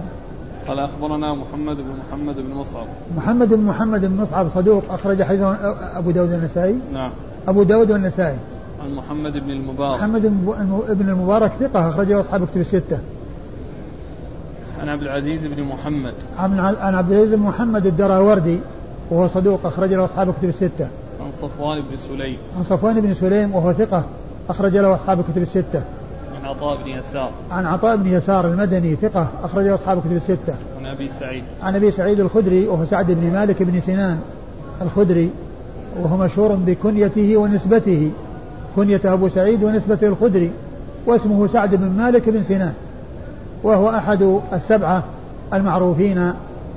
قال 0.68 0.78
أخبرنا 0.78 1.34
محمد 1.34 1.76
بن 1.76 1.94
محمد 2.08 2.34
بن 2.36 2.54
مصعب. 2.54 2.86
محمد 3.16 3.48
بن 3.48 3.60
محمد 3.60 4.00
بن 4.00 4.22
مصعب 4.22 4.48
صدوق 4.54 4.82
أخرج 4.90 5.22
حديثه 5.22 5.56
أبو 5.98 6.10
داود 6.10 6.32
النسائي 6.32 6.78
نعم. 6.94 7.10
أبو 7.48 7.62
داود 7.62 7.90
والنسائي. 7.90 8.36
عن 8.82 8.94
محمد 8.94 9.32
بن 9.32 9.50
المبارك. 9.50 10.00
محمد 10.00 10.22
بن 10.88 11.08
المبارك 11.08 11.52
ثقة 11.60 11.88
أخرجه 11.88 12.20
أصحاب 12.20 12.46
كتب 12.46 12.60
الستة. 12.60 12.98
عن 14.80 14.88
عبد 14.88 15.02
العزيز 15.02 15.46
بن 15.46 15.62
محمد. 15.62 16.14
عن 16.38 16.94
عبد 16.94 17.12
العزيز 17.12 17.34
بن 17.34 17.42
محمد 17.42 17.86
الدراوردي 17.86 18.58
وهو 19.10 19.28
صدوق 19.28 19.66
أخرج 19.66 19.92
له 19.92 20.04
أصحاب 20.04 20.34
كتب 20.38 20.48
الستة. 20.48 20.88
عن 21.20 21.32
صفوان 21.32 21.80
بن 21.80 21.96
سليم. 22.08 22.36
عن 22.58 22.64
صفوان 22.64 23.00
بن 23.00 23.14
سليم 23.14 23.54
وهو 23.54 23.72
ثقة 23.72 24.04
أخرج 24.48 24.76
له 24.76 24.94
أصحاب 24.94 25.24
كتب 25.32 25.42
الستة. 25.42 25.82
عن 26.36 26.48
عطاء 26.48 26.82
بن 26.84 26.90
يسار. 26.90 27.30
عن 27.50 27.66
عطاء 27.66 27.96
بن 27.96 28.06
يسار 28.06 28.46
المدني 28.46 28.96
ثقة 28.96 29.28
أخرجه 29.44 29.74
أصحاب 29.74 30.00
كتب 30.00 30.12
الستة. 30.12 30.54
عن 30.80 30.86
أبي 30.86 31.10
سعيد. 31.20 31.42
عن 31.62 31.76
أبي 31.76 31.90
سعيد 31.90 32.20
الخدري 32.20 32.68
وهو 32.68 32.84
سعد 32.84 33.06
بن 33.10 33.32
مالك 33.32 33.62
بن 33.62 33.80
سنان 33.80 34.20
الخدري 34.82 35.30
وهو 36.00 36.16
مشهور 36.16 36.54
بكنيته 36.54 37.36
ونسبته. 37.36 38.10
كنية 38.76 39.00
أبو 39.04 39.28
سعيد 39.28 39.62
ونسبته 39.62 40.06
الخدري 40.06 40.50
واسمه 41.06 41.46
سعد 41.46 41.74
بن 41.74 41.90
مالك 41.98 42.28
بن 42.28 42.42
سنان 42.42 42.72
وهو 43.62 43.90
أحد 43.90 44.40
السبعة 44.52 45.02
المعروفين 45.54 46.32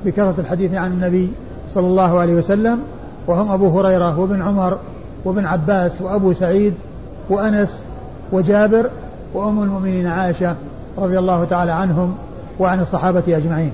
بكثرة 0.05 0.35
الحديث 0.37 0.73
عن 0.73 0.91
النبي 0.91 1.29
صلى 1.73 1.87
الله 1.87 2.19
عليه 2.19 2.33
وسلم 2.33 2.79
وهم 3.27 3.51
أبو 3.51 3.79
هريرة 3.79 4.19
وابن 4.19 4.41
عمر 4.41 4.77
وابن 5.25 5.45
عباس 5.45 6.01
وأبو 6.01 6.33
سعيد 6.33 6.73
وأنس 7.29 7.83
وجابر 8.31 8.89
وأم 9.33 9.63
المؤمنين 9.63 10.07
عائشة 10.07 10.55
رضي 10.97 11.19
الله 11.19 11.45
تعالى 11.45 11.71
عنهم 11.71 12.15
وعن 12.59 12.79
الصحابة 12.79 13.23
أجمعين. 13.27 13.71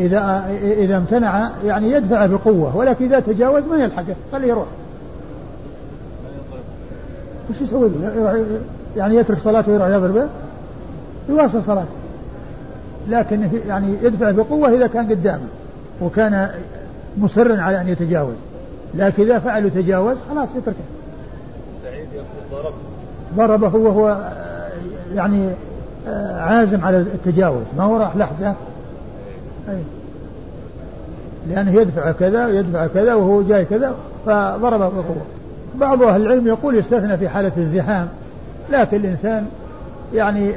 إذا 0.00 0.50
إذا 0.62 0.96
امتنع 0.96 1.50
يعني 1.64 1.92
يدفع 1.92 2.26
بقوة 2.26 2.76
ولكن 2.76 3.04
إذا 3.04 3.20
تجاوز 3.20 3.64
ما 3.64 3.76
يلحقه 3.76 4.14
خليه 4.32 4.48
يروح. 4.48 4.66
وش 7.50 7.60
يسوي؟ 7.60 7.88
له؟ 7.88 8.44
يعني 8.96 9.16
يترك 9.16 9.38
صلاته 9.38 9.72
ويروح 9.72 9.88
يضربه 9.88 10.26
يواصل 11.28 11.64
صلاته. 11.64 11.88
لكن 13.08 13.48
يعني 13.68 13.94
يدفع 14.02 14.30
بقوة 14.30 14.68
إذا 14.68 14.86
كان 14.86 15.10
قدامه 15.10 15.48
وكان 16.02 16.50
مصرا 17.18 17.60
على 17.60 17.80
أن 17.80 17.88
يتجاوز. 17.88 18.34
لكن 18.94 19.22
إذا 19.22 19.38
فعل 19.38 19.66
وتجاوز 19.66 20.16
خلاص 20.30 20.48
يتركه. 20.56 20.78
سعيد 21.84 22.06
يقول 22.14 22.62
ضرب. 22.62 22.74
ضربه 23.36 23.78
وهو 23.78 24.30
يعني 25.14 25.48
عازم 26.38 26.84
على 26.84 26.98
التجاوز. 26.98 27.64
ما 27.76 27.84
هو 27.84 27.96
راح 27.96 28.16
لحظة؟ 28.16 28.54
أي 29.70 29.82
لأنه 31.48 31.72
يدفع 31.72 32.12
كذا 32.12 32.46
ويدفع 32.46 32.86
كذا 32.86 33.14
وهو 33.14 33.42
جاي 33.42 33.64
كذا 33.64 33.94
فضربه 34.26 34.88
بقوة 34.88 35.22
بعض 35.74 36.02
أهل 36.02 36.22
العلم 36.22 36.46
يقول 36.46 36.78
يستثنى 36.78 37.16
في 37.16 37.28
حالة 37.28 37.52
الزحام 37.56 38.08
لكن 38.70 38.96
الإنسان 38.96 39.46
يعني 40.14 40.48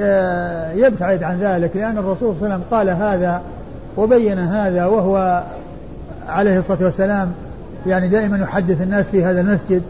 يبتعد 0.81 1.23
عن 1.23 1.39
ذلك 1.39 1.75
لأن 1.75 1.97
الرسول 1.97 2.35
صلى 2.35 2.45
الله 2.45 2.45
عليه 2.45 2.55
وسلم 2.55 2.63
قال 2.71 2.89
هذا 2.89 3.41
وبين 3.97 4.39
هذا 4.39 4.85
وهو 4.85 5.43
عليه 6.27 6.59
الصلاة 6.59 6.83
والسلام 6.83 7.31
يعني 7.87 8.07
دائما 8.07 8.37
يحدث 8.37 8.81
الناس 8.81 9.09
في 9.09 9.23
هذا 9.23 9.41
المسجد. 9.41 9.81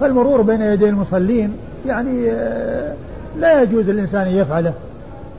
فالمرور 0.00 0.42
بين 0.42 0.62
يدي 0.62 0.88
المصلين 0.88 1.52
يعني 1.86 2.30
آه، 2.30 2.94
لا 3.38 3.62
يجوز 3.62 3.90
للإنسان 3.90 4.26
أن 4.26 4.32
يفعله. 4.32 4.72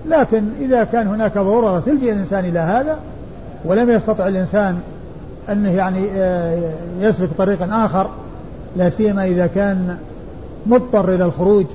لكن 0.06 0.44
إذا 0.62 0.84
كان 0.84 1.08
هناك 1.08 1.34
ضرورة 1.34 1.79
تلجئ 1.79 2.12
الإنسان 2.12 2.46
إلى 2.46 2.60
هذا 2.60 2.98
ولم 3.65 3.89
يستطع 3.89 4.27
الإنسان 4.27 4.79
أنه 5.50 5.72
يعني 5.72 6.10
آه، 6.15 6.72
يسلك 7.00 7.29
طريقا 7.38 7.86
آخر 7.86 8.10
لا 8.75 8.89
سيما 8.89 9.25
إذا 9.25 9.48
كان 9.48 9.98
مضطر 10.65 11.15
إلى 11.15 11.25
الخروج 11.25 11.65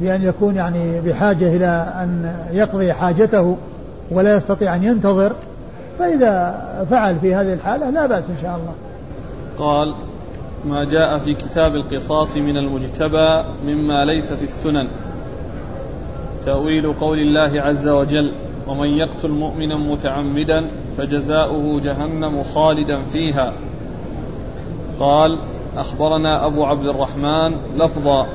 بأن 0.00 0.22
يكون 0.22 0.56
يعني 0.56 1.00
بحاجة 1.00 1.56
إلى 1.56 1.92
أن 2.02 2.34
يقضي 2.52 2.92
حاجته 2.92 3.56
ولا 4.10 4.36
يستطيع 4.36 4.74
أن 4.74 4.84
ينتظر 4.84 5.32
فإذا 5.98 6.60
فعل 6.90 7.16
في 7.18 7.34
هذه 7.34 7.52
الحالة 7.52 7.90
لا 7.90 8.06
بأس 8.06 8.24
إن 8.30 8.36
شاء 8.42 8.56
الله. 8.56 8.72
قال 9.58 9.94
ما 10.68 10.84
جاء 10.84 11.18
في 11.18 11.34
كتاب 11.34 11.76
القصاص 11.76 12.36
من 12.36 12.56
المجتبى 12.56 13.42
مما 13.66 14.04
ليس 14.04 14.32
في 14.32 14.44
السنن. 14.44 14.88
تأويل 16.46 16.92
قول 16.92 17.18
الله 17.18 17.62
عز 17.62 17.88
وجل 17.88 18.32
ومن 18.68 18.88
يقتل 18.88 19.30
مؤمنا 19.30 19.78
متعمدا 19.78 20.66
فجزاؤه 20.98 21.80
جهنم 21.80 22.42
خالدا 22.54 23.02
فيها. 23.02 23.52
قال 25.00 25.38
أخبرنا 25.76 26.46
أبو 26.46 26.64
عبد 26.64 26.84
الرحمن 26.84 27.54
لفظا. 27.76 28.26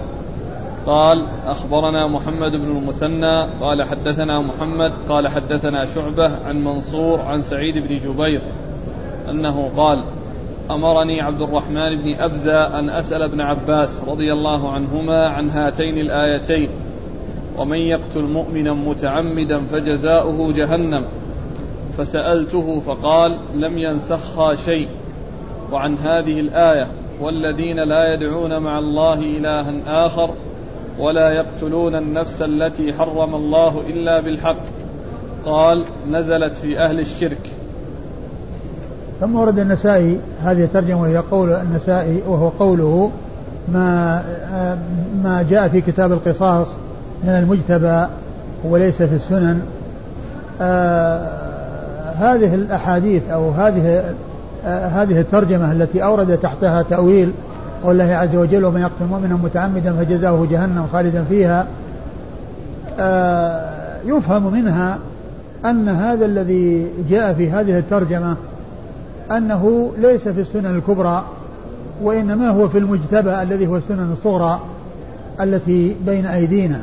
قال 0.86 1.26
أخبرنا 1.46 2.08
محمد 2.08 2.52
بن 2.52 2.78
المثنى. 2.78 3.48
قال 3.62 3.84
حدثنا 3.84 4.42
محمد. 4.42 4.92
قال 5.10 5.28
حدثنا 5.28 5.86
شعبة 5.96 6.32
عن 6.48 6.64
منصور 6.64 7.22
عن 7.22 7.42
سعيد 7.42 7.78
بن 7.78 8.00
جبير. 8.00 8.42
أنه 9.30 9.72
قال 9.78 10.04
أمرني 10.72 11.22
عبد 11.22 11.42
الرحمن 11.42 11.96
بن 11.96 12.16
أبزة 12.16 12.80
أن 12.80 12.90
أسأل 12.90 13.22
ابن 13.22 13.42
عباس 13.42 13.90
رضي 14.08 14.34
الله 14.34 14.72
عنهما 14.72 15.28
عن 15.30 15.50
هاتين 15.50 15.98
الآيتين. 15.98 16.70
ومن 17.58 17.78
يقتل 17.78 18.22
مؤمنا 18.22 18.74
متعمدا 18.74 19.58
فجزاؤه 19.72 20.54
جهنم. 20.54 21.04
فسألته 21.98 22.82
فقال 22.86 23.38
لم 23.56 23.78
ينسخها 23.78 24.56
شيء. 24.56 24.90
وعن 25.72 25.96
هذه 25.98 26.40
الآية 26.40 26.88
والذين 27.22 27.76
لا 27.76 28.14
يدعون 28.14 28.60
مع 28.60 28.80
الله 28.80 29.20
إلها 29.20 30.06
آخر 30.06 30.30
ولا 31.00 31.32
يقتلون 31.32 31.96
النفس 31.96 32.42
التي 32.42 32.94
حرم 32.94 33.36
الله 33.36 33.82
إلا 33.90 34.22
بالحق. 34.22 34.64
قال 35.46 35.86
نزلت 36.12 36.54
في 36.54 36.80
أهل 36.80 37.00
الشرك. 37.00 37.52
ثم 39.20 39.36
ورد 39.36 39.60
النسائي 39.60 40.20
هذه 40.42 40.64
الترجمة 40.64 41.02
وهي 41.02 41.18
قول 41.18 41.52
النسائي 41.52 42.22
وهو 42.28 42.50
قوله 42.50 43.12
ما 43.74 44.24
ما 45.24 45.46
جاء 45.50 45.68
في 45.68 45.82
كتاب 45.82 46.12
القصاص 46.12 46.68
من 47.24 47.30
المجتبى 47.30 48.06
وليس 48.64 48.96
في 49.02 49.16
السنن. 49.16 49.62
آه 50.62 51.38
هذه 52.20 52.56
الأحاديث 52.56 53.30
أو 53.30 53.52
هذه 53.52 54.04
آه 54.66 54.88
هذه 54.88 55.20
الترجمة 55.20 55.72
التي 55.72 56.04
أورد 56.04 56.38
تحتها 56.38 56.82
تأويل 56.82 57.32
قول 57.84 58.02
الله 58.02 58.16
عز 58.16 58.36
وجل 58.36 58.66
ومن 58.66 58.82
يقتل 58.82 59.06
مؤمنا 59.10 59.36
متعمدا 59.36 59.94
فجزاؤه 59.94 60.48
جهنم 60.52 60.88
خالدا 60.94 61.24
فيها. 61.24 61.68
آه 63.00 63.98
يفهم 64.06 64.54
منها 64.54 64.98
أن 65.66 65.90
هذا 65.90 66.26
الذي 66.26 66.88
جاء 67.10 67.34
في 67.34 67.52
هذه 67.52 67.78
الترجمة 67.78 68.36
أنه 69.32 69.92
ليس 69.98 70.28
في 70.28 70.42
السنن 70.42 70.76
الكبرى 70.76 71.24
وإنما 72.04 72.50
هو 72.50 72.70
في 72.70 72.78
المجتبى 72.78 73.42
الذي 73.42 73.68
هو 73.68 73.78
السنن 73.78 74.12
الصغرى 74.12 74.60
التي 75.42 75.96
بين 76.06 76.26
أيدينا. 76.26 76.80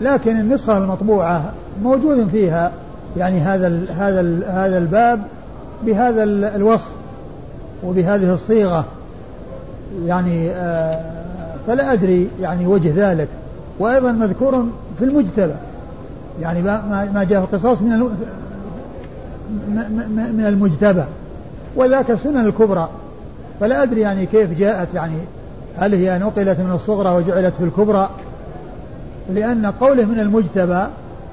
لكن 0.00 0.40
النسخة 0.40 0.78
المطبوعة 0.78 1.52
موجود 1.82 2.28
فيها 2.28 2.72
يعني 3.16 3.40
هذا 3.40 3.66
ال 3.66 3.92
هذا 3.92 4.20
ال 4.20 4.44
هذا 4.44 4.78
الباب 4.78 5.22
بهذا 5.82 6.22
الوصف 6.56 6.90
وبهذه 7.84 8.34
الصيغة. 8.34 8.84
يعني 10.06 10.50
آه 10.50 11.00
فلا 11.66 11.92
أدري 11.92 12.28
يعني 12.40 12.66
وجه 12.66 12.92
ذلك. 12.96 13.28
وأيضا 13.78 14.12
مذكور 14.12 14.66
في 14.98 15.04
المجتبى. 15.04 15.54
يعني 16.40 16.62
ما 17.14 17.26
جاء 17.30 17.44
في 17.44 17.54
القصاص 17.54 17.82
من 17.82 17.98
من 20.36 20.44
المجتبى. 20.48 21.04
وذاك 21.76 22.10
السنن 22.10 22.46
الكبرى. 22.46 22.88
فلا 23.60 23.82
أدري 23.82 24.00
يعني 24.00 24.26
كيف 24.26 24.58
جاءت 24.58 24.88
يعني 24.94 25.16
هل 25.76 25.94
هي 25.94 26.18
نقلت 26.18 26.60
من 26.60 26.72
الصغرى 26.74 27.16
وجعلت 27.16 27.54
في 27.54 27.64
الكبرى؟ 27.64 28.10
لأن 29.34 29.66
قوله 29.66 30.04
من 30.04 30.20
المجتبى 30.20 30.86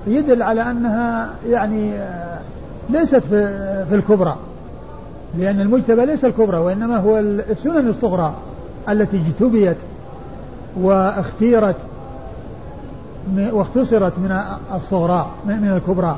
يدل 0.08 0.44
على 0.44 0.62
أنها 0.62 1.30
يعني 1.50 1.94
آه، 1.94 2.40
ليست 2.90 3.16
في, 3.16 3.96
الكبرى. 3.96 4.36
لأن 5.38 5.62
المجتبى 5.62 6.06
ليس 6.06 6.26
الكبرى 6.26 6.58
وإنما 6.58 6.98
هو 6.98 7.18
السنن 7.20 7.88
الصغرى 7.88 8.34
التي 8.90 9.22
اجتبيت 9.28 9.78
واختيرت 10.82 11.76
واختصرت 13.52 14.14
من 14.20 14.40
الصغرى 14.76 15.32
من 15.46 15.72
الكبرى. 15.76 16.18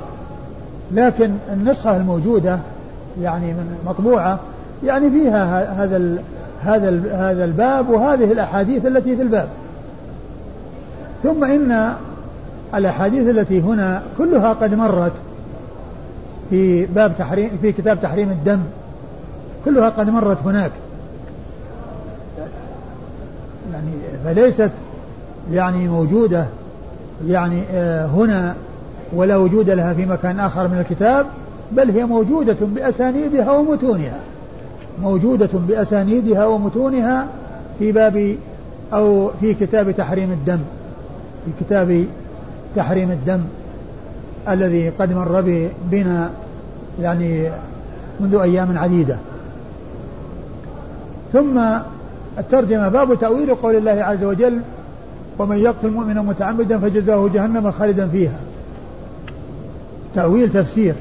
لكن 0.91 1.31
النسخة 1.53 1.97
الموجودة 1.97 2.59
يعني 3.21 3.53
من 3.53 3.77
مطبوعة 3.85 4.39
يعني 4.83 5.09
فيها 5.09 5.73
هذا 5.83 6.17
هذا 6.63 6.89
هذا 7.13 7.45
الباب 7.45 7.89
وهذه 7.89 8.31
الأحاديث 8.31 8.85
التي 8.85 9.15
في 9.15 9.21
الباب. 9.21 9.47
ثم 11.23 11.43
إن 11.43 11.93
الأحاديث 12.75 13.27
التي 13.27 13.61
هنا 13.61 14.03
كلها 14.17 14.53
قد 14.53 14.73
مرت 14.73 15.13
في 16.49 16.85
باب 16.85 17.11
تحريم 17.17 17.49
في 17.61 17.71
كتاب 17.71 18.01
تحريم 18.01 18.29
الدم 18.29 18.59
كلها 19.65 19.89
قد 19.89 20.09
مرت 20.09 20.37
هناك. 20.45 20.71
يعني 23.73 23.91
فليست 24.25 24.71
يعني 25.51 25.87
موجودة 25.87 26.45
يعني 27.27 27.63
آه، 27.71 28.05
هنا 28.05 28.55
ولا 29.13 29.37
وجود 29.37 29.69
لها 29.69 29.93
في 29.93 30.05
مكان 30.05 30.39
آخر 30.39 30.67
من 30.67 30.77
الكتاب 30.79 31.25
بل 31.71 31.91
هي 31.91 32.05
موجودة 32.05 32.57
بأسانيدها 32.61 33.51
ومتونها. 33.51 34.19
موجودة 35.01 35.49
بأسانيدها 35.53 36.45
ومتونها 36.45 37.27
في 37.79 37.91
باب 37.91 38.35
أو 38.93 39.31
في 39.41 39.53
كتاب 39.53 39.91
تحريم 39.91 40.31
الدم. 40.31 40.59
في 41.45 41.51
كتاب 41.65 42.05
تحريم 42.75 43.11
الدم 43.11 43.41
الذي 44.49 44.89
قد 44.89 45.13
مر 45.13 45.41
بنا 45.91 46.29
يعني 47.01 47.49
منذ 48.19 48.35
أيام 48.35 48.77
عديدة. 48.77 49.17
ثم 51.33 51.59
الترجمة 52.37 52.89
باب 52.89 53.19
تأويل 53.19 53.55
قول 53.55 53.75
الله 53.75 54.03
عز 54.03 54.23
وجل 54.23 54.61
ومن 55.39 55.57
يقتل 55.57 55.89
مؤمنا 55.89 56.21
متعمدا 56.21 56.77
فجزاه 56.77 57.29
جهنم 57.33 57.71
خالدا 57.71 58.07
فيها. 58.07 58.39
تأويل 60.15 60.51
تفسير. 60.51 60.95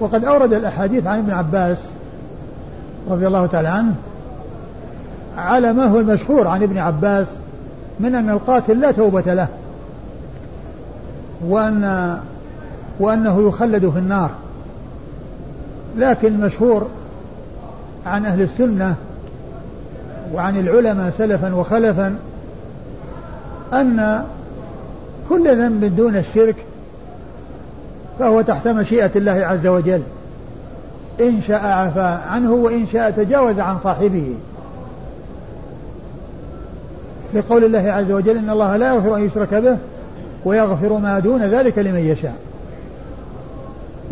وقد 0.00 0.24
أورد 0.24 0.52
الأحاديث 0.52 1.06
عن 1.06 1.18
ابن 1.18 1.30
عباس 1.30 1.78
رضي 3.10 3.26
الله 3.26 3.46
تعالى 3.46 3.68
عنه 3.68 3.94
على 5.38 5.72
ما 5.72 5.84
هو 5.84 5.98
المشهور 5.98 6.48
عن 6.48 6.62
ابن 6.62 6.78
عباس 6.78 7.38
من 8.00 8.14
أن 8.14 8.30
القاتل 8.30 8.80
لا 8.80 8.90
توبة 8.90 9.34
له 9.34 9.48
وأن 11.46 12.18
وأنه 13.00 13.48
يخلد 13.48 13.88
في 13.90 13.98
النار. 13.98 14.30
لكن 15.98 16.28
المشهور 16.28 16.86
عن 18.06 18.26
أهل 18.26 18.42
السنة 18.42 18.94
وعن 20.34 20.60
العلماء 20.60 21.10
سلفا 21.10 21.54
وخلفا 21.54 22.16
أن 23.72 24.24
كل 25.28 25.56
ذنب 25.56 25.96
دون 25.96 26.16
الشرك 26.16 26.56
فهو 28.18 28.40
تحت 28.40 28.68
مشيئة 28.68 29.10
الله 29.16 29.32
عز 29.32 29.66
وجل. 29.66 30.02
إن 31.20 31.40
شاء 31.40 31.66
عفا 31.66 32.22
عنه 32.28 32.52
وإن 32.52 32.86
شاء 32.86 33.10
تجاوز 33.10 33.58
عن 33.58 33.78
صاحبه. 33.78 34.34
لقول 37.34 37.64
الله 37.64 37.92
عز 37.92 38.12
وجل 38.12 38.38
إن 38.38 38.50
الله 38.50 38.76
لا 38.76 38.94
يغفر 38.94 39.16
أن 39.16 39.26
يشرك 39.26 39.54
به 39.54 39.76
ويغفر 40.44 40.98
ما 40.98 41.18
دون 41.18 41.42
ذلك 41.42 41.78
لمن 41.78 42.00
يشاء. 42.00 42.34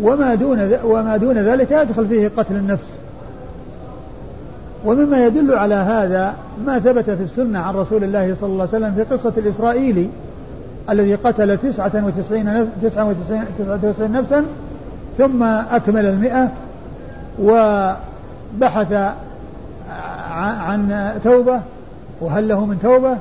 وما 0.01 0.35
دون 0.35 0.71
وما 0.83 1.17
دون 1.17 1.37
ذلك 1.37 1.71
يدخل 1.71 2.07
فيه 2.07 2.31
قتل 2.37 2.55
النفس. 2.55 2.97
ومما 4.85 5.25
يدل 5.25 5.53
على 5.53 5.75
هذا 5.75 6.33
ما 6.65 6.79
ثبت 6.79 7.09
في 7.09 7.23
السنة 7.23 7.59
عن 7.59 7.73
رسول 7.73 8.03
الله 8.03 8.35
صلى 8.41 8.49
الله 8.49 8.67
عليه 8.73 8.77
وسلم 8.77 8.93
في 8.95 9.15
قصة 9.15 9.33
الإسرائيلي 9.37 10.07
الذي 10.89 11.15
قتل 11.15 11.57
تسعة 11.57 11.91
وتسعين 12.05 12.69
تسعة 12.83 13.07
وتسعين, 13.07 13.43
تسعة 13.59 13.73
وتسعين 13.73 14.11
نفسا 14.11 14.45
ثم 15.17 15.43
أكمل 15.43 16.05
المئة 16.05 16.49
وبحث 17.41 19.13
عن 20.31 21.11
توبة 21.23 21.61
وهل 22.21 22.47
له 22.47 22.65
من 22.65 22.79
توبة؟ 22.79 23.17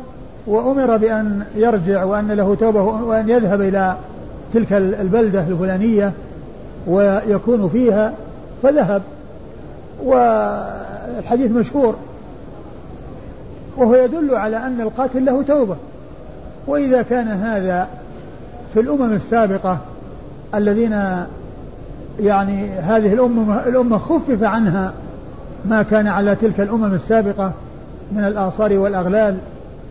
وأمر 0.46 0.96
بأن 0.96 1.44
يرجع 1.56 2.04
وأن 2.04 2.32
له 2.32 2.54
توبة 2.54 2.82
وأن 2.82 3.28
يذهب 3.28 3.60
إلى 3.60 3.96
تلك 4.54 4.72
البلدة 4.72 5.40
الفلانية 5.40 6.12
ويكون 6.86 7.68
فيها 7.68 8.12
فذهب. 8.62 9.02
والحديث 10.04 11.50
مشهور. 11.50 11.94
وهو 13.76 13.94
يدل 13.94 14.34
على 14.34 14.56
أن 14.56 14.80
القاتل 14.80 15.24
له 15.24 15.42
توبة. 15.42 15.76
وإذا 16.66 17.02
كان 17.02 17.28
هذا 17.28 17.88
في 18.74 18.80
الأمم 18.80 19.12
السابقة 19.12 19.78
الذين 20.54 21.24
يعني 22.20 22.68
هذه 22.70 23.12
الأمة 23.12 23.66
الأمة 23.66 23.98
خفف 23.98 24.42
عنها 24.42 24.92
ما 25.64 25.82
كان 25.82 26.06
على 26.06 26.34
تلك 26.34 26.60
الأمم 26.60 26.94
السابقة 26.94 27.52
من 28.12 28.24
الآثار 28.24 28.72
والأغلال 28.72 29.36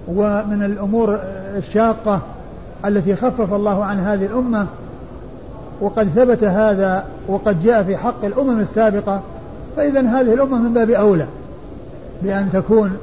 ومن 0.08 0.64
الأمور 0.66 1.20
الشاقة 1.58 2.22
التي 2.86 3.16
خفف 3.16 3.54
الله 3.54 3.86
عن 3.86 4.00
هذه 4.00 4.26
الأمة 4.26 4.68
وقد 5.82 6.08
ثبت 6.16 6.44
هذا 6.44 7.06
وقد 7.28 7.64
جاء 7.64 7.84
في 7.84 7.98
حق 7.98 8.26
الأمم 8.26 8.60
السابقة 8.60 9.22
فإذا 9.78 10.02
هذه 10.02 10.34
الأمة 10.34 10.58
من 10.58 10.74
باب 10.74 10.90
أولى 10.90 11.26
بأن 12.22 12.50
تكون 12.54 12.98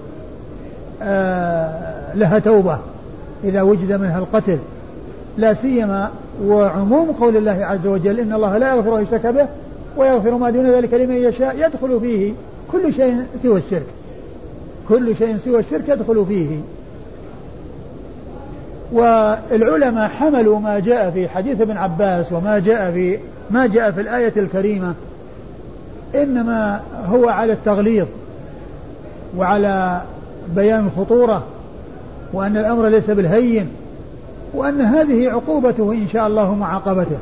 آه، 1.03 2.15
لها 2.15 2.39
توبة 2.39 2.79
إذا 3.45 3.63
وجد 3.63 3.93
منها 3.93 4.19
القتل. 4.19 4.59
لا 5.39 5.55
سيما 5.55 6.11
وعموم 6.45 7.13
قول 7.13 7.37
الله 7.37 7.65
عز 7.65 7.87
وجل 7.87 8.21
إن 8.21 8.33
الله 8.33 8.59
لا 8.59 8.75
يغفر 8.75 8.99
أن 8.99 9.03
يشرك 9.03 9.27
به 9.27 9.47
ويغفر 9.97 10.31
ما 10.31 10.51
دون 10.51 10.67
ذلك 10.67 10.95
لمن 10.95 11.17
يشاء 11.17 11.57
يدخل 11.67 12.01
فيه 12.01 12.33
كل 12.73 12.93
شيء 12.93 13.27
سوى 13.43 13.59
الشرك. 13.59 13.87
كل 14.89 15.17
شيء 15.17 15.37
سوى 15.37 15.59
الشرك 15.59 15.89
يدخل 15.89 16.27
فيه. 16.29 16.61
والعلماء 18.93 20.09
حملوا 20.09 20.59
ما 20.59 20.79
جاء 20.79 21.11
في 21.11 21.29
حديث 21.29 21.61
ابن 21.61 21.77
عباس 21.77 22.33
وما 22.33 22.59
جاء 22.59 22.91
في 22.93 23.19
ما 23.51 23.67
جاء 23.67 23.91
في 23.91 24.01
الآية 24.01 24.33
الكريمة. 24.37 24.95
إنما 26.15 26.81
هو 27.07 27.29
على 27.29 27.53
التغليظ 27.53 28.07
وعلى 29.37 30.03
بيان 30.55 30.87
الخطورة 30.87 31.45
وأن 32.33 32.57
الأمر 32.57 32.89
ليس 32.89 33.11
بالهين 33.11 33.69
وأن 34.55 34.81
هذه 34.81 35.29
عقوبته 35.29 35.93
إن 35.93 36.09
شاء 36.13 36.27
الله 36.27 36.55
معاقبته. 36.55 37.19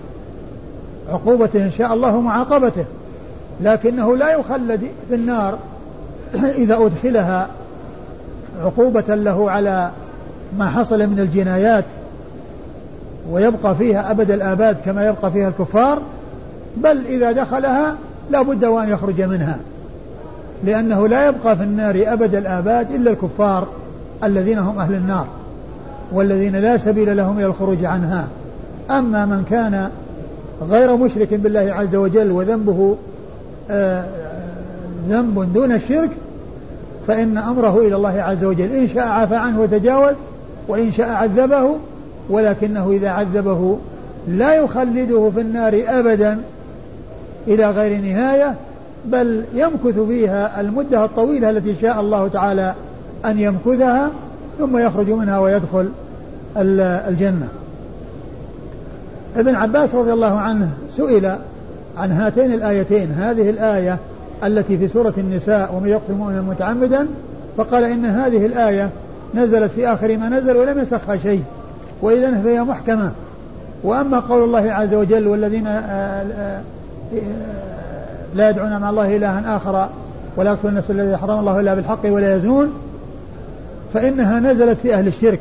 عقوبته 1.09 1.63
إن 1.63 1.71
شاء 1.71 1.95
الله 1.95 2.21
معاقبته. 2.21 2.85
لكنه 3.61 4.17
لا 4.17 4.33
يخلد 4.33 4.81
في 5.09 5.15
النار 5.15 5.59
إذا 6.63 6.77
أدخلها 6.77 7.49
عقوبة 8.63 9.15
له 9.15 9.51
على 9.51 9.91
ما 10.59 10.71
حصل 10.71 11.07
من 11.07 11.19
الجنايات 11.21 11.85
ويبقى 13.31 13.75
فيها 13.75 14.11
أبد 14.11 14.31
الآباد 14.31 14.77
كما 14.85 15.07
يبقى 15.07 15.33
فيها 15.33 15.49
الكفار 15.49 16.03
بل 16.77 17.07
إذا 17.07 17.33
دخلها 17.33 17.95
لا 18.31 18.43
بد 18.43 18.65
وأن 18.65 18.89
يخرج 18.89 19.23
منها 19.23 19.59
لأنه 20.65 21.09
لا 21.09 21.27
يبقى 21.29 21.57
في 21.57 21.63
النار 21.63 22.05
أبد 22.07 22.35
الآباد 22.35 22.91
إلا 22.91 23.11
الكفار 23.11 23.69
الذين 24.25 24.59
هم 24.59 24.79
أهل 24.79 24.95
النار 24.95 25.27
والذين 26.13 26.57
لا 26.57 26.77
سبيل 26.77 27.17
لهم 27.17 27.39
إلى 27.39 27.47
الخروج 27.47 27.85
عنها. 27.85 28.29
أما 28.91 29.27
من 29.27 29.45
كان 29.51 29.91
غير 30.71 30.97
مشرك 30.97 31.35
بالله 31.35 31.73
عز 31.73 31.95
وجل 31.95 32.31
وذنبه 32.31 32.97
آه، 33.71 34.05
ذنب 35.09 35.53
دون 35.53 35.73
الشرك 35.73 36.11
فإن 37.11 37.39
أمره 37.39 37.81
إلى 37.81 37.97
الله 37.97 38.23
عز 38.23 38.45
وجل. 38.45 38.73
إن 38.73 38.89
شاء 38.89 39.09
عفى 39.09 39.35
عنه 39.35 39.61
وتجاوز 39.61 40.15
وإن 40.69 40.93
شاء 40.93 41.09
عذبه 41.09 41.77
ولكنه 42.31 42.91
إذا 42.91 43.09
عذبه 43.09 43.79
لا 44.29 44.55
يخلده 44.55 45.31
في 45.31 45.41
النار 45.41 45.83
أبدا 45.89 46.41
إلى 47.47 47.71
غير 47.71 48.01
نهاية 48.01 48.55
بل 49.05 49.45
يمكث 49.55 49.99
فيها 49.99 50.61
المدة 50.61 51.05
الطويلة 51.05 51.51
التي 51.51 51.75
شاء 51.75 52.01
الله 52.01 52.29
تعالى 52.29 52.75
أن 53.25 53.41
يمكثها 53.41 54.11
ثم 54.59 54.79
يخرج 54.79 55.11
منها 55.11 55.39
ويدخل 55.39 55.89
الجنة. 56.57 57.49
ابن 59.37 59.55
عباس 59.55 59.95
رضي 59.95 60.13
الله 60.13 60.39
عنه 60.39 60.69
سئل 60.97 61.37
عن 61.97 62.13
هاتين 62.13 62.55
الآيتين. 62.55 63.13
هذه 63.13 63.51
الآية 63.51 63.99
التي 64.45 64.79
في 64.79 64.89
سورة 64.89 65.15
النساء 65.19 65.75
ومن 65.75 65.89
يقتل 65.89 66.13
مؤمنا 66.13 66.41
متعمدا 66.41 67.07
فقال 67.57 67.85
إن 67.85 68.05
هذه 68.05 68.47
الآية 68.47 68.91
نزلت 69.35 69.71
في 69.71 69.89
آخر 69.89 70.17
ما 70.17 70.29
نزل 70.29 70.57
ولم 70.57 70.79
يسخها 70.79 71.17
شيء 71.17 71.43
وإذا 72.03 72.41
فهي 72.43 72.63
محكمة. 72.63 73.13
وأما 73.83 74.19
قول 74.19 74.45
الله 74.45 74.73
عز 74.73 74.95
وجل 74.95 75.29
والذين 75.29 75.67
آه، 75.67 75.81
آه، 75.81 76.61
آه، 77.15 77.21
لا 78.35 78.51
يدعون 78.51 78.79
مع 78.79 78.91
الله 78.91 79.17
إلها 79.17 79.57
آخر 79.57 79.89
ولا 80.37 80.51
يقتلون 80.51 80.73
النفس 80.73 80.91
الذي 80.91 81.17
حرم 81.17 81.39
الله 81.39 81.61
إلا 81.61 81.75
بالحق 81.75 82.01
ولا 82.05 82.37
يزنون 82.37 82.73
فإنها 83.95 84.41
نزلت 84.41 84.79
في 84.79 84.95
أهل 84.95 85.07
الشرك. 85.07 85.41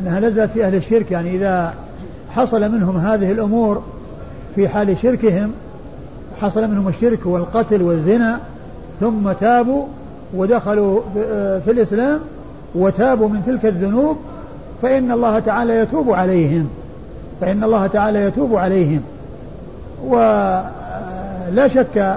إنها 0.00 0.20
نزلت 0.20 0.50
في 0.50 0.64
أهل 0.64 0.74
الشرك 0.74 1.10
يعني 1.10 1.36
إذا 1.36 1.74
حصل 2.30 2.72
منهم 2.72 2.96
هذه 2.96 3.32
الأمور 3.32 3.82
في 4.54 4.68
حال 4.68 4.98
شركهم 5.02 5.52
حصل 6.40 6.68
منهم 6.68 6.88
الشرك 6.88 7.26
والقتل 7.26 7.82
والزنا 7.82 8.38
ثم 9.00 9.32
تابوا 9.32 9.84
ودخلوا 10.36 11.00
في 11.64 11.70
الإسلام 11.70 12.20
وتابوا 12.74 13.28
من 13.28 13.42
تلك 13.46 13.66
الذنوب 13.66 14.16
فإن 14.82 15.12
الله 15.12 15.38
تعالى 15.38 15.76
يتوب 15.76 16.12
عليهم. 16.12 16.68
فإن 17.40 17.64
الله 17.64 17.86
تعالى 17.86 18.24
يتوب 18.24 18.56
عليهم. 18.56 19.00
ولا 20.06 21.68
شك 21.68 22.16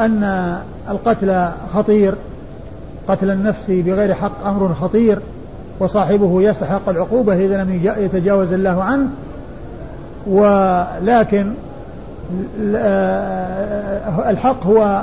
أن 0.00 0.56
القتل 0.90 1.48
خطير. 1.74 2.14
قتل 3.08 3.30
النفس 3.30 3.70
بغير 3.70 4.14
حق 4.14 4.46
أمر 4.46 4.74
خطير 4.74 5.18
وصاحبه 5.80 6.42
يستحق 6.42 6.88
العقوبة 6.88 7.34
إذا 7.34 7.64
لم 7.64 7.80
يتجاوز 7.98 8.52
الله 8.52 8.82
عنه. 8.82 9.08
ولكن 10.26 11.52
الحق 14.28 14.66
هو 14.66 15.02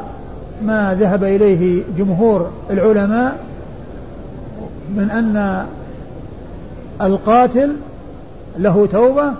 ما 0.62 0.96
ذهب 1.00 1.24
إليه 1.24 1.84
جمهور 1.98 2.50
العلماء 2.70 3.36
من 4.96 5.10
أن 5.12 5.66
القاتل 7.02 7.76
له 8.58 8.88
توبة 8.92 9.32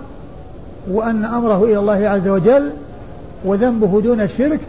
وأن 0.92 1.26
أمره 1.26 1.64
إلى 1.64 1.80
الله 1.80 2.10
عز 2.10 2.28
وجل 2.28 2.70
وذنبه 3.46 4.02
دون 4.02 4.22
الشرك 4.22 4.60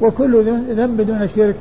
وكل 0.00 0.44
ذنب 0.76 1.00
دون 1.00 1.22
الشرك 1.22 1.54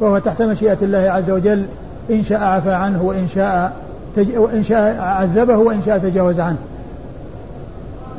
فهو 0.00 0.18
تحت 0.18 0.42
مشيئة 0.42 0.78
الله 0.82 0.98
عز 0.98 1.30
وجل 1.30 1.64
إن 2.10 2.24
شاء 2.24 2.42
عفى 2.42 2.72
عنه 2.72 3.02
وإن 3.02 3.28
شاء. 3.34 3.72
وإن 4.36 4.64
شاء 4.64 5.00
عذبه 5.00 5.56
وإن 5.56 5.82
شاء 5.86 5.98
تجاوز 5.98 6.40
عنه 6.40 6.56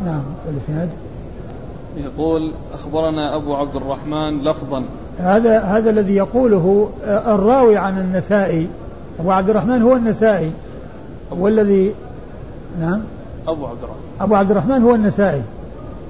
نعم 0.06 0.24
والإسناد 0.48 0.90
يقول 1.98 2.52
أخبرنا 2.74 3.36
أبو 3.36 3.56
عبد 3.56 3.76
الرحمن 3.76 4.42
لفظا. 4.42 4.84
هذا 5.20 5.60
هذا 5.60 5.90
الذي 5.90 6.16
يقوله 6.16 6.90
الراوي 7.08 7.78
عن 7.78 7.98
النسائي 8.00 8.68
أبو 9.20 9.32
عبد 9.32 9.50
الرحمن 9.50 9.82
هو 9.82 9.96
النسائي. 9.96 10.52
والذي 11.32 11.94
نعم. 12.82 13.02
أبو 13.48 13.66
عبد 13.66 13.84
الرحمن. 13.84 14.02
أبو 14.22 14.36
عبد 14.36 14.52
الرحمن 14.52 14.82
هو 14.82 14.96
النسائي. 14.96 15.42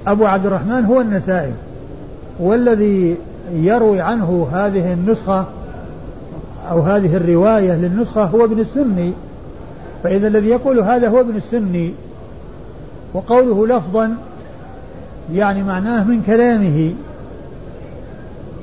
أبو 0.06 0.26
عبد 0.26 0.46
الرحمن 0.46 0.84
هو 0.84 1.00
النسائي. 1.00 1.52
والذي 2.40 3.16
يروي 3.52 4.00
عنه 4.00 4.48
هذه 4.52 4.92
النسخة 4.92 5.44
أو 6.70 6.80
هذه 6.80 7.16
الرواية 7.16 7.72
للنسخة 7.72 8.24
هو 8.24 8.44
ابن 8.44 8.60
السني. 8.60 9.12
فإذا 10.02 10.28
الذي 10.28 10.48
يقول 10.48 10.80
هذا 10.80 11.08
هو 11.08 11.20
ابن 11.20 11.36
السني. 11.36 11.94
وقوله 13.14 13.66
لفظا 13.66 14.16
يعني 15.34 15.62
معناه 15.62 16.04
من 16.04 16.22
كلامه 16.26 16.94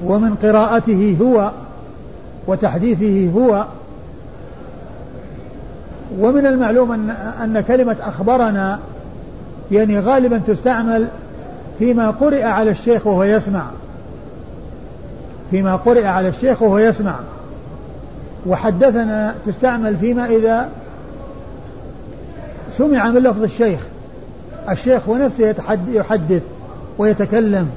ومن 0.06 0.36
قراءته 0.36 1.18
هو 1.22 1.52
وتحديثه 2.48 3.32
هو. 3.36 3.66
ومن 6.20 6.46
المعلوم 6.46 6.92
أن 6.92 7.10
أن 7.44 7.62
كلمة 7.68 7.96
أخبرنا 8.02 8.80
يعني 9.72 10.00
غالبا 10.00 10.42
تستعمل 10.48 11.08
فيما 11.80 12.12
قرئ 12.12 12.44
على 12.44 12.72
الشيخ 12.72 13.08
وهو 13.08 13.24
يسمع. 13.24 13.64
فيما 15.52 15.76
قرئ 15.76 16.06
على 16.06 16.28
الشيخ 16.28 16.62
وهو 16.62 16.78
يسمع. 16.78 17.16
وحدثنا 18.48 19.36
تستعمل 19.46 19.98
فيما 19.98 20.26
إذا 20.26 20.70
سمع 22.78 23.12
من 23.12 23.24
لفظ 23.24 23.44
الشيخ. 23.44 23.80
الشيخ 24.70 25.10
ونفسه 25.10 25.56
يحدث. 25.88 26.42
ويتكلم. 26.98 27.68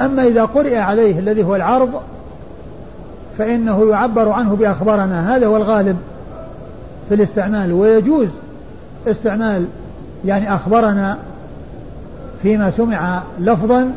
أما 0.00 0.26
إذا 0.26 0.44
قرئ 0.44 0.76
عليه 0.76 1.18
الذي 1.18 1.44
هو 1.44 1.56
العرض 1.56 1.90
فإنه 3.38 3.90
يعبر 3.90 4.28
عنه 4.28 4.56
بأخبارنا. 4.56 5.36
هذا 5.36 5.46
هو 5.46 5.56
الغالب 5.56 5.96
في 7.08 7.14
الاستعمال 7.14 7.72
ويجوز 7.72 8.28
استعمال 9.06 9.66
يعني 10.24 10.54
أخبرنا 10.54 11.18
فيما 12.42 12.70
سمع 12.70 13.22
لفظا. 13.40 13.92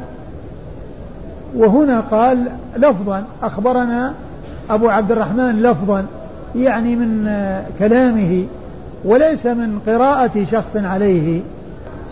وهنا 1.55 1.99
قال 1.99 2.51
لفظا 2.77 3.23
أخبرنا 3.43 4.13
أبو 4.69 4.89
عبد 4.89 5.11
الرحمن 5.11 5.61
لفظا 5.61 6.05
يعني 6.55 6.95
من 6.95 7.29
كلامه 7.79 8.45
وليس 9.05 9.45
من 9.45 9.79
قراءة 9.87 10.45
شخص 10.51 10.75
عليه. 10.75 11.41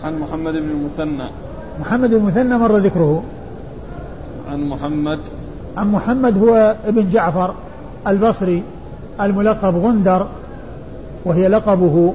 عن 0.04 0.18
محمد 0.18 0.52
بن 0.52 0.70
المثنى. 0.70 1.28
محمد 1.80 2.10
بن 2.10 2.16
المثنى 2.16 2.58
مر 2.58 2.76
ذكره. 2.76 3.22
عن 4.50 4.68
محمد. 4.68 5.18
عن 5.76 5.92
محمد 5.92 6.38
هو 6.38 6.76
ابن 6.86 7.10
جعفر 7.10 7.54
البصري 8.06 8.62
الملقب 9.20 9.76
غندر 9.76 10.26
وهي 11.24 11.48
لقبه 11.48 12.14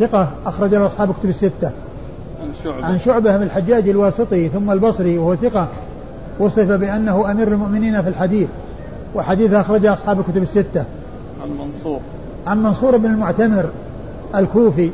ثقة 0.00 0.28
أخرج 0.46 0.74
له 0.74 0.86
أصحاب 0.86 1.14
كتب 1.20 1.28
الستة. 1.28 1.70
عن 2.42 2.50
شعبة. 2.64 2.84
عن 2.84 2.98
شعبة 2.98 3.36
من 3.36 3.42
الحجاج 3.42 3.88
الواسطي 3.88 4.48
ثم 4.48 4.70
البصري 4.70 5.18
وهو 5.18 5.36
ثقة 5.36 5.68
وصف 6.38 6.72
بأنه 6.72 7.30
أمير 7.30 7.48
المؤمنين 7.48 8.02
في 8.02 8.08
الحديث 8.08 8.48
وحديثه 9.14 9.60
أخرجه 9.60 9.92
أصحاب 9.92 10.20
الكتب 10.20 10.42
الستة. 10.42 10.84
عن 11.42 11.66
منصور. 11.66 12.00
عن 12.46 12.62
منصور 12.62 12.96
بن 12.96 13.06
المعتمر 13.06 13.70
الكوفي 14.34 14.90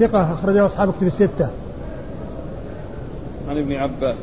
ثقة 0.00 0.32
أخرجه 0.32 0.66
أصحاب 0.66 0.88
الكتب 0.88 1.06
الستة. 1.06 1.48
عن 3.50 3.58
ابن 3.58 3.72
عباس 3.72 4.16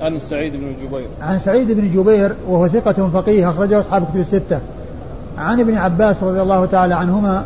عن 0.00 0.18
سعيد 0.18 0.52
بن 0.52 0.72
جبير. 0.84 1.08
عن 1.22 1.38
سعيد 1.38 1.72
بن 1.72 1.90
جبير 1.90 2.32
وهو 2.48 2.68
ثقة 2.68 3.08
فقيه 3.08 3.50
أخرجه 3.50 3.80
أصحاب 3.80 4.02
الكتب 4.02 4.20
الستة. 4.20 4.60
عن 5.38 5.60
ابن 5.60 5.76
عباس 5.76 6.22
رضي 6.22 6.42
الله 6.42 6.66
تعالى 6.66 6.94
عنهما 6.94 7.44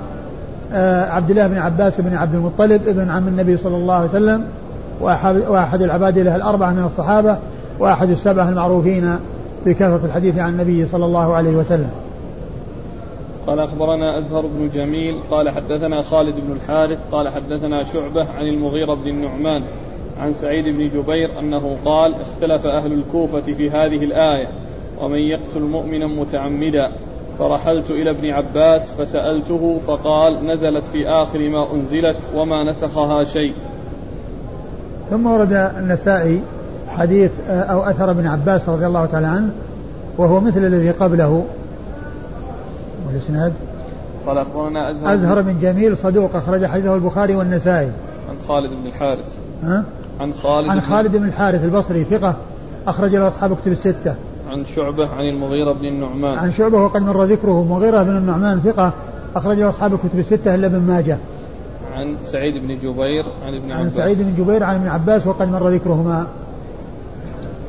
آه 0.73 1.11
عبد 1.11 1.31
الله 1.31 1.47
بن 1.47 1.59
عباس 1.59 2.01
بن 2.01 2.15
عبد 2.15 2.35
المطلب 2.35 2.89
ابن 2.89 3.11
عم 3.11 3.29
النبي 3.29 3.57
صلى 3.57 3.77
الله 3.77 3.95
عليه 3.95 4.09
وسلم 4.09 4.45
وأحد, 5.01 5.37
وأحد 5.37 5.83
العباد 5.83 6.19
له 6.19 6.37
الأربعة 6.37 6.73
من 6.73 6.85
الصحابة 6.85 7.37
وأحد 7.79 8.11
السبعة 8.11 8.49
المعروفين 8.49 9.17
بكثرة 9.67 10.01
الحديث 10.05 10.39
عن 10.39 10.49
النبي 10.49 10.87
صلى 10.87 11.05
الله 11.05 11.35
عليه 11.35 11.57
وسلم. 11.57 11.91
قال 13.47 13.61
أخبرنا 13.61 14.19
أزهر 14.19 14.47
بن 14.47 14.71
جميل 14.75 15.17
قال 15.31 15.51
حدثنا 15.51 16.03
خالد 16.03 16.35
بن 16.35 16.53
الحارث 16.53 16.99
قال 17.13 17.29
حدثنا 17.29 17.85
شعبة 17.85 18.27
عن 18.39 18.47
المغيرة 18.47 18.95
بن 18.95 19.09
النعمان. 19.09 19.63
عن 20.21 20.33
سعيد 20.33 20.65
بن 20.65 20.89
جبير 20.89 21.31
أنه 21.41 21.77
قال 21.85 22.15
اختلف 22.15 22.67
أهل 22.67 22.93
الكوفة 22.93 23.41
في 23.41 23.71
هذه 23.71 24.05
الآية 24.05 24.47
ومن 25.01 25.19
يقتل 25.19 25.61
مؤمنا 25.61 26.07
متعمدا. 26.07 26.93
فرحلت 27.39 27.91
إلى 27.91 28.11
ابن 28.11 28.31
عباس 28.31 28.93
فسألته 28.93 29.81
فقال 29.87 30.47
نزلت 30.47 30.85
في 30.85 31.09
آخر 31.09 31.49
ما 31.49 31.73
أنزلت 31.73 32.17
وما 32.35 32.71
نسخها 32.71 33.25
شيء. 33.25 33.55
ثم 35.11 35.27
ورد 35.27 35.53
النسائي 35.53 36.41
حديث 36.89 37.31
أو 37.49 37.83
أثر 37.83 38.11
ابن 38.11 38.27
عباس 38.27 38.69
رضي 38.69 38.87
الله 38.87 39.07
تعالى 39.07 39.27
عنه 39.27 39.51
وهو 40.19 40.41
مثل 40.41 40.67
الذي 40.67 40.91
قبله. 40.91 41.45
والإسناد؟ 43.07 43.53
قال 44.27 44.39
أخبرنا 44.39 44.91
أزهر, 44.91 45.15
أزهر 45.15 45.41
بن 45.41 45.61
جميل 45.63 45.97
صدوق 45.97 46.37
أخرج 46.37 46.67
حديثه 46.67 46.95
البخاري 46.95 47.37
والنسائي. 47.37 47.91
عن 48.31 48.37
خالد 48.49 48.71
بن 48.71 48.87
الحارث. 48.87 49.25
ها؟ 49.65 49.85
عن 50.21 50.33
خالد 50.33 50.69
عن 50.69 50.81
خالد 50.81 51.17
بن 51.17 51.29
الحارث 51.29 51.65
البصري 51.65 52.05
ثقة 52.05 52.37
أخرج 52.87 53.17
له 53.17 53.29
أصحاب 53.29 53.57
كتب 53.57 53.73
الستة. 53.73 54.15
عن 54.51 54.65
شعبة 54.65 55.09
عن 55.09 55.25
المغيرة 55.25 55.73
بن 55.73 55.89
النعمان. 55.89 56.39
عن 56.39 56.53
شعبة 56.53 56.77
وقد 56.77 57.03
مر 57.03 57.25
ذكره 57.25 57.65
مغيرة 57.65 58.03
بن 58.03 58.17
النعمان 58.17 58.61
ثقة 58.61 58.93
أخرج 59.37 59.59
له 59.59 59.69
أصحاب 59.69 59.95
الكتب 59.95 60.19
الستة 60.19 60.55
إلا 60.55 60.67
ابن 60.67 60.79
ماجه. 60.79 61.19
عن 61.95 62.17
سعيد 62.25 62.55
بن 62.55 62.79
جبير 62.79 63.25
عن 63.47 63.55
ابن 63.55 63.73
عباس. 63.73 63.81
عن 63.81 63.91
سعيد 63.91 64.19
بن 64.19 64.45
جبير 64.45 64.65
عن 64.65 64.75
ابن 64.75 64.89
عباس 64.89 65.27
وقد 65.27 65.49
مر 65.49 65.69
ذكرهما. 65.69 66.27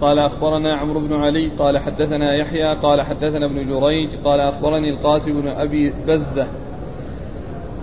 قال 0.01 0.19
أخبرنا 0.19 0.73
عمرو 0.73 0.99
بن 0.99 1.13
علي 1.13 1.47
قال 1.59 1.77
حدثنا 1.77 2.35
يحيى 2.35 2.73
قال 2.73 3.01
حدثنا 3.01 3.45
ابن 3.45 3.55
جريج 3.55 4.09
قال 4.25 4.39
أخبرني 4.39 4.89
القاسم 4.89 5.41
بن 5.41 5.47
أبي 5.47 5.93
بزة 6.07 6.47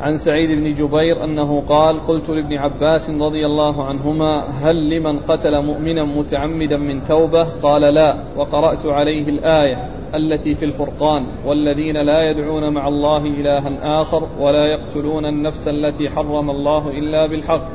عن 0.01 0.19
سعيد 0.19 0.51
بن 0.51 0.75
جبير 0.75 1.25
أنه 1.25 1.63
قال 1.69 2.07
قلت 2.07 2.29
لابن 2.29 2.59
عباس 2.59 3.11
رضي 3.11 3.47
الله 3.47 3.85
عنهما 3.85 4.45
هل 4.45 4.91
لمن 4.91 5.19
قتل 5.19 5.63
مؤمنا 5.63 6.05
متعمدا 6.05 6.77
من 6.77 7.01
توبة؟ 7.09 7.45
قال 7.63 7.83
لا 7.83 8.17
وقرأت 8.37 8.87
عليه 8.87 9.29
الآية 9.29 9.89
التي 10.15 10.55
في 10.55 10.65
الفرقان 10.65 11.25
والذين 11.47 11.97
لا 11.97 12.31
يدعون 12.31 12.73
مع 12.73 12.89
الله 12.89 13.25
إلها 13.27 14.01
آخر 14.01 14.23
ولا 14.41 14.67
يقتلون 14.67 15.27
النفس 15.27 15.69
التي 15.69 16.11
حرم 16.11 16.51
الله 16.51 16.91
إلا 16.91 17.27
بالحق. 17.27 17.69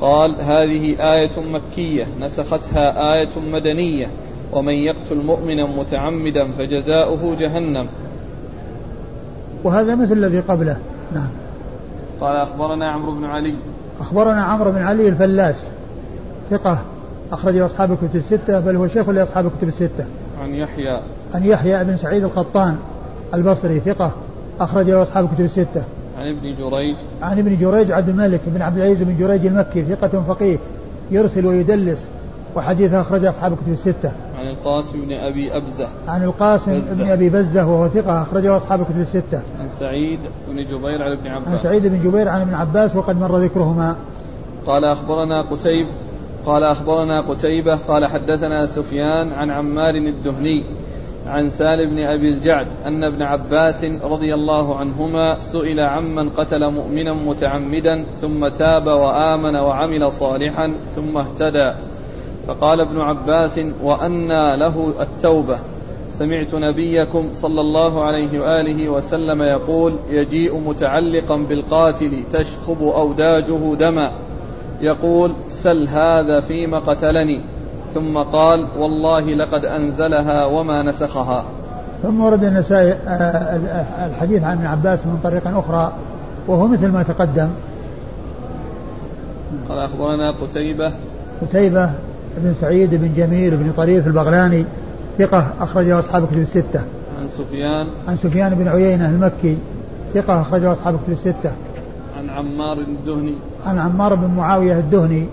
قال 0.00 0.34
هذه 0.40 1.14
آية 1.14 1.30
مكية 1.52 2.06
نسختها 2.20 3.14
آية 3.14 3.30
مدنية 3.52 4.06
ومن 4.52 4.74
يقتل 4.74 5.16
مؤمنا 5.16 5.66
متعمدا 5.66 6.48
فجزاؤه 6.58 7.36
جهنم. 7.40 7.86
وهذا 9.64 9.94
مثل 9.94 10.12
الذي 10.12 10.40
قبله. 10.40 10.76
نعم. 11.12 11.28
قال 12.20 12.36
أخبرنا 12.36 12.90
عمرو 12.90 13.12
بن 13.12 13.24
علي. 13.24 13.54
أخبرنا 14.00 14.44
عمرو 14.44 14.70
بن 14.70 14.82
علي 14.82 15.08
الفلاس. 15.08 15.66
ثقة. 16.50 16.78
أخرج 17.32 17.56
أصحاب 17.56 17.92
الكتب 17.92 18.16
الستة 18.16 18.60
بل 18.60 18.76
هو 18.76 18.88
شيخ 18.88 19.08
لأصحاب 19.08 19.46
الكتب 19.46 19.68
الستة. 19.68 20.04
عن 20.42 20.54
يحيى. 20.54 21.00
عن 21.34 21.44
يحيى 21.44 21.84
بن 21.84 21.96
سعيد 21.96 22.24
القطان 22.24 22.76
البصري 23.34 23.80
ثقة. 23.80 24.10
أخرج 24.60 24.90
أصحاب 24.90 25.24
الكتب 25.24 25.44
الستة. 25.44 25.82
عن 26.18 26.28
ابن 26.28 26.54
جريج. 26.58 26.96
عن 27.22 27.38
ابن 27.38 27.56
جريج 27.58 27.92
عبد 27.92 28.08
الملك 28.08 28.40
بن 28.46 28.62
عبد 28.62 28.76
العزيز 28.76 29.02
بن 29.02 29.16
جريج 29.18 29.46
المكي 29.46 29.82
ثقة 29.82 30.22
فقيه 30.28 30.58
يرسل 31.10 31.46
ويدلس 31.46 32.08
وحديثه 32.56 33.00
أخرج 33.00 33.24
أصحاب 33.24 33.52
الكتب 33.52 33.72
الستة. 33.72 34.12
عن 34.38 34.46
القاسم 34.46 35.00
بن 35.00 35.12
أبي 35.12 35.56
أبزة. 35.56 35.88
عن 36.08 36.24
القاسم 36.24 36.72
بزة. 36.72 36.94
بن 36.94 37.10
أبي 37.10 37.28
بزة 37.28 37.66
وهو 37.66 37.88
ثقة 37.88 38.22
أخرجه 38.22 38.56
أصحاب 38.56 38.80
الكتب 38.80 39.00
الستة. 39.00 39.42
عن 39.60 39.68
سعيد 39.68 40.18
بن 40.48 40.62
جبير 40.62 41.02
عن 41.02 41.12
ابن 41.12 41.26
عباس. 41.26 41.48
عن 41.48 41.58
سعيد 41.58 41.86
بن 41.86 42.00
جبير 42.00 42.28
عن 42.28 42.40
ابن 42.40 42.54
عباس 42.54 42.96
وقد 42.96 43.20
مر 43.20 43.38
ذكرهما. 43.38 43.96
قال 44.66 44.84
أخبرنا 44.84 45.42
قتيب 45.42 45.86
قال 46.46 46.64
أخبرنا 46.64 47.20
قتيبة 47.20 47.74
قال 47.74 48.06
حدثنا 48.06 48.66
سفيان 48.66 49.32
عن 49.32 49.50
عمار 49.50 49.94
الدهني 49.94 50.64
عن 51.26 51.50
سالم 51.50 51.90
بن 51.90 51.98
أبي 51.98 52.28
الجعد 52.28 52.66
أن 52.86 53.04
ابن 53.04 53.22
عباس 53.22 53.84
رضي 53.84 54.34
الله 54.34 54.76
عنهما 54.76 55.40
سئل 55.40 55.80
عمن 55.80 56.28
قتل 56.28 56.70
مؤمنا 56.70 57.12
متعمدا 57.12 58.04
ثم 58.20 58.48
تاب 58.48 58.86
وآمن 58.86 59.56
وعمل 59.56 60.12
صالحا 60.12 60.72
ثم 60.96 61.18
اهتدى 61.18 61.72
فقال 62.46 62.80
ابن 62.80 63.00
عباس 63.00 63.60
وأنى 63.82 64.56
له 64.56 64.92
التوبة. 65.00 65.58
سمعت 66.12 66.54
نبيكم 66.54 67.28
صلى 67.34 67.60
الله 67.60 68.04
عليه 68.04 68.40
وآله 68.40 68.88
وسلم 68.88 69.42
يقول 69.42 69.94
يجيء 70.10 70.58
متعلقا 70.58 71.36
بالقاتل 71.36 72.24
تشخب 72.32 72.82
أوداجه 72.82 73.74
دما. 73.74 74.10
يقول 74.80 75.32
سل 75.48 75.88
هذا 75.88 76.40
فيما 76.40 76.78
قتلني. 76.78 77.40
ثم 77.94 78.18
قال 78.18 78.66
والله 78.78 79.20
لقد 79.20 79.64
أنزلها 79.64 80.46
وما 80.46 80.82
نسخها. 80.82 81.44
ثم 82.02 82.20
ورد 82.20 82.44
النسائي 82.44 82.92
آه، 82.92 84.06
الحديث 84.06 84.42
عن 84.42 84.56
ابن 84.56 84.66
عباس 84.66 85.06
من 85.06 85.20
طريق 85.24 85.58
أخرى 85.58 85.92
وهو 86.46 86.68
مثل 86.68 86.88
ما 86.88 87.02
تقدم. 87.02 87.48
قال 89.68 89.78
أخبرنا 89.78 90.30
قتيبة. 90.30 90.92
قتيبة 91.42 91.90
بن 92.38 92.54
سعيد 92.60 92.94
بن 92.94 93.10
جميل 93.16 93.56
بن 93.56 93.72
طريف 93.76 94.06
البغلاني 94.06 94.64
ثقة 95.18 95.46
أخرجه 95.60 95.98
أصحاب 95.98 96.24
الكتب 96.24 96.38
الستة. 96.38 96.80
عن 97.20 97.28
سفيان 97.28 97.86
عن 98.08 98.16
سفيان 98.16 98.54
بن 98.54 98.68
عيينة 98.68 99.08
المكي 99.08 99.56
ثقة 100.14 100.40
أخرجه 100.40 100.72
أصحاب 100.72 100.94
الكتب 100.94 101.12
الستة. 101.12 101.52
عن 102.18 102.30
عمار 102.30 102.78
الدهني 102.78 103.34
عن 103.66 103.78
عمار 103.78 104.14
بن 104.14 104.30
معاوية 104.36 104.78
الدهني 104.78 105.26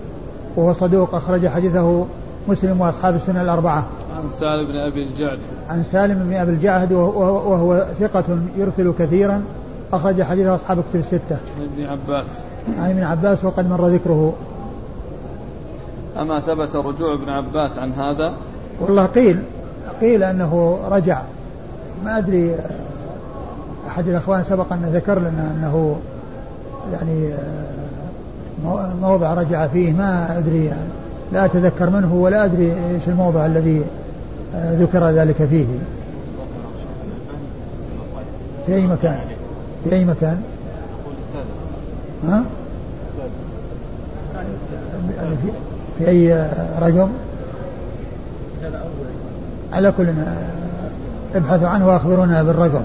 وهو 0.56 0.72
صدوق 0.72 1.14
أخرج 1.14 1.48
حديثه 1.48 2.06
مسلم 2.48 2.80
وأصحاب 2.80 3.14
السنة 3.14 3.42
الأربعة. 3.42 3.86
عن 4.16 4.24
سالم 4.40 4.66
بن 4.66 4.76
أبي 4.76 5.02
الجعد. 5.02 5.38
عن 5.68 5.82
سالم 5.82 6.14
بن 6.28 6.34
أبي 6.34 6.50
الجعد 6.50 6.92
وهو, 6.92 7.52
وهو 7.52 7.86
ثقة 8.00 8.24
يرسل 8.58 8.92
كثيرا 8.98 9.42
أخرج 9.92 10.22
حديثه 10.22 10.54
أصحاب 10.54 10.78
الكتب 10.78 11.00
الستة. 11.00 11.36
عن 11.58 11.68
ابن 11.74 11.84
عباس. 11.86 12.26
عن 12.78 12.90
ابن 12.90 13.02
عباس 13.02 13.44
وقد 13.44 13.70
مر 13.70 13.88
ذكره. 13.88 14.34
أما 16.20 16.40
ثبت 16.40 16.76
رجوع 16.76 17.14
ابن 17.14 17.28
عباس 17.28 17.78
عن 17.78 17.92
هذا؟ 17.92 18.32
والله 18.80 19.06
قيل 19.06 19.42
قيل 20.00 20.22
أنه 20.22 20.78
رجع. 20.90 21.20
ما 22.04 22.18
أدري 22.18 22.56
أحد 23.86 24.08
الأخوان 24.08 24.42
سبق 24.42 24.72
أن 24.72 24.90
ذكر 24.94 25.18
لنا 25.18 25.52
أنه 25.56 25.96
يعني 26.92 27.32
آه، 28.66 28.94
موضع 29.02 29.34
رجع 29.34 29.66
فيه 29.66 29.92
ما 29.92 30.38
أدري 30.38 30.64
يعني. 30.64 30.88
لا 31.32 31.44
أتذكر 31.44 31.90
منه 31.90 32.14
ولا 32.14 32.44
أدري 32.44 32.72
إيش 32.72 33.08
الموضع 33.08 33.46
الذي 33.46 33.84
آه، 34.54 34.74
ذكر 34.74 35.10
ذلك 35.10 35.44
فيه. 35.44 35.66
في 38.66 38.74
أي 38.74 38.86
مكان؟ 38.86 39.18
في 39.84 39.94
أي 39.94 40.04
مكان؟ 40.04 40.42
ها؟ 42.28 42.44
في 45.98 46.08
أي 46.08 46.48
رقم 46.80 47.08
على 49.72 49.92
كل 49.96 50.08
ابحثوا 51.34 51.68
عنه 51.68 51.88
وأخبرونا 51.88 52.42
بالرقم 52.42 52.82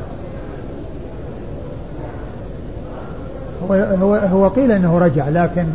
هو 3.64 3.74
هو 3.74 4.16
هو 4.16 4.48
قيل 4.48 4.72
إنه 4.72 4.98
رجع 4.98 5.30
لكن 5.30 5.66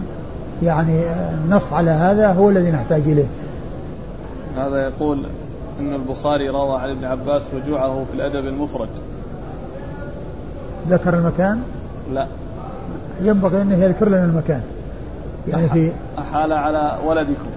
يعني 0.62 1.00
النص 1.44 1.72
على 1.72 1.90
هذا 1.90 2.32
هو 2.32 2.50
الذي 2.50 2.70
نحتاج 2.70 3.02
إليه. 3.06 3.26
هذا 4.56 4.82
يقول 4.82 5.18
إن 5.80 5.94
البخاري 5.94 6.48
روى 6.48 6.80
عن 6.80 6.90
ابن 6.90 7.04
عباس 7.04 7.42
رجوعه 7.54 8.04
في 8.10 8.16
الأدب 8.16 8.46
المفرد. 8.46 8.88
ذكر 10.88 11.14
المكان؟ 11.14 11.62
لا. 12.12 12.26
ينبغي 13.22 13.62
انه 13.62 13.84
يذكر 13.84 14.08
لنا 14.08 14.24
المكان. 14.24 14.60
يعني 15.48 15.68
في 15.68 15.90
أحال 16.18 16.52
على 16.52 16.98
ولدكم. 17.06 17.50